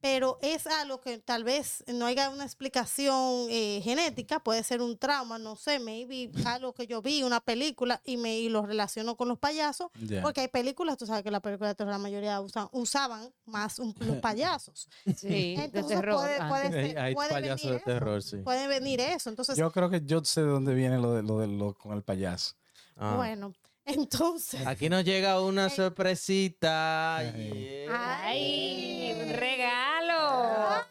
Pero 0.00 0.38
es 0.42 0.66
algo 0.66 1.00
que 1.00 1.16
tal 1.18 1.44
vez 1.44 1.82
no 1.86 2.04
haya 2.04 2.28
una 2.28 2.44
explicación 2.44 3.46
eh, 3.48 3.80
genética, 3.82 4.38
puede 4.38 4.62
ser 4.62 4.82
un 4.82 4.98
trauma, 4.98 5.38
no 5.38 5.56
sé, 5.56 5.78
maybe 5.78 6.30
algo 6.44 6.74
que 6.74 6.86
yo 6.86 7.00
vi, 7.00 7.22
una 7.22 7.40
película 7.40 8.02
y 8.04 8.18
me 8.18 8.36
y 8.38 8.50
lo 8.50 8.66
relaciono 8.66 9.16
con 9.16 9.28
los 9.28 9.38
payasos, 9.38 9.90
Ya. 9.94 10.20
porque 10.20 10.42
hay 10.42 10.48
películas, 10.48 10.98
tú 10.98 11.06
sabes 11.06 11.22
que 11.22 11.30
las 11.30 11.40
películas 11.40 11.70
de 11.70 11.74
terror 11.76 11.92
la 11.92 11.98
mayoría 11.98 12.38
usan, 12.42 12.68
usaban 12.72 13.32
más 13.46 13.78
un- 13.78 13.94
los 14.00 14.18
payasos. 14.20 14.90
Sí, 15.16 15.26
de 15.28 15.54
Entonces 15.64 15.96
terror. 15.96 16.16
puede- 16.16 16.48
puede 16.50 16.64
Hay, 16.66 16.72
ser- 16.90 16.98
hay 16.98 17.14
puede 17.14 17.30
payasos 17.30 17.62
venir 17.62 17.70
de 17.70 17.76
eso. 17.76 17.84
terror, 17.86 18.22
sí. 18.22 18.36
Puede 18.38 18.66
venir 18.68 19.00
eso. 19.00 19.30
Entonces, 19.30 19.56
Yo 19.56 19.72
creo 19.72 19.88
que 19.88 20.02
yo 20.04 20.22
sé 20.22 20.42
de 20.42 20.48
dónde 20.48 20.74
viene 20.74 20.98
lo 20.98 21.14
de 21.14 21.22
lo 21.22 21.38
de 21.38 21.46
lo 21.46 21.72
con 21.72 21.92
el 21.96 22.02
payaso. 22.02 22.54
Ah. 22.96 23.14
bueno, 23.16 23.54
entonces. 23.86 24.66
Aquí 24.66 24.88
nos 24.88 25.04
llega 25.04 25.40
una 25.40 25.68
sorpresita. 25.68 27.16
Ay. 27.16 27.84
yeah. 27.86 28.24
¡Ay! 28.24 29.16
¡Un 29.20 29.34
regalo! 29.34 30.84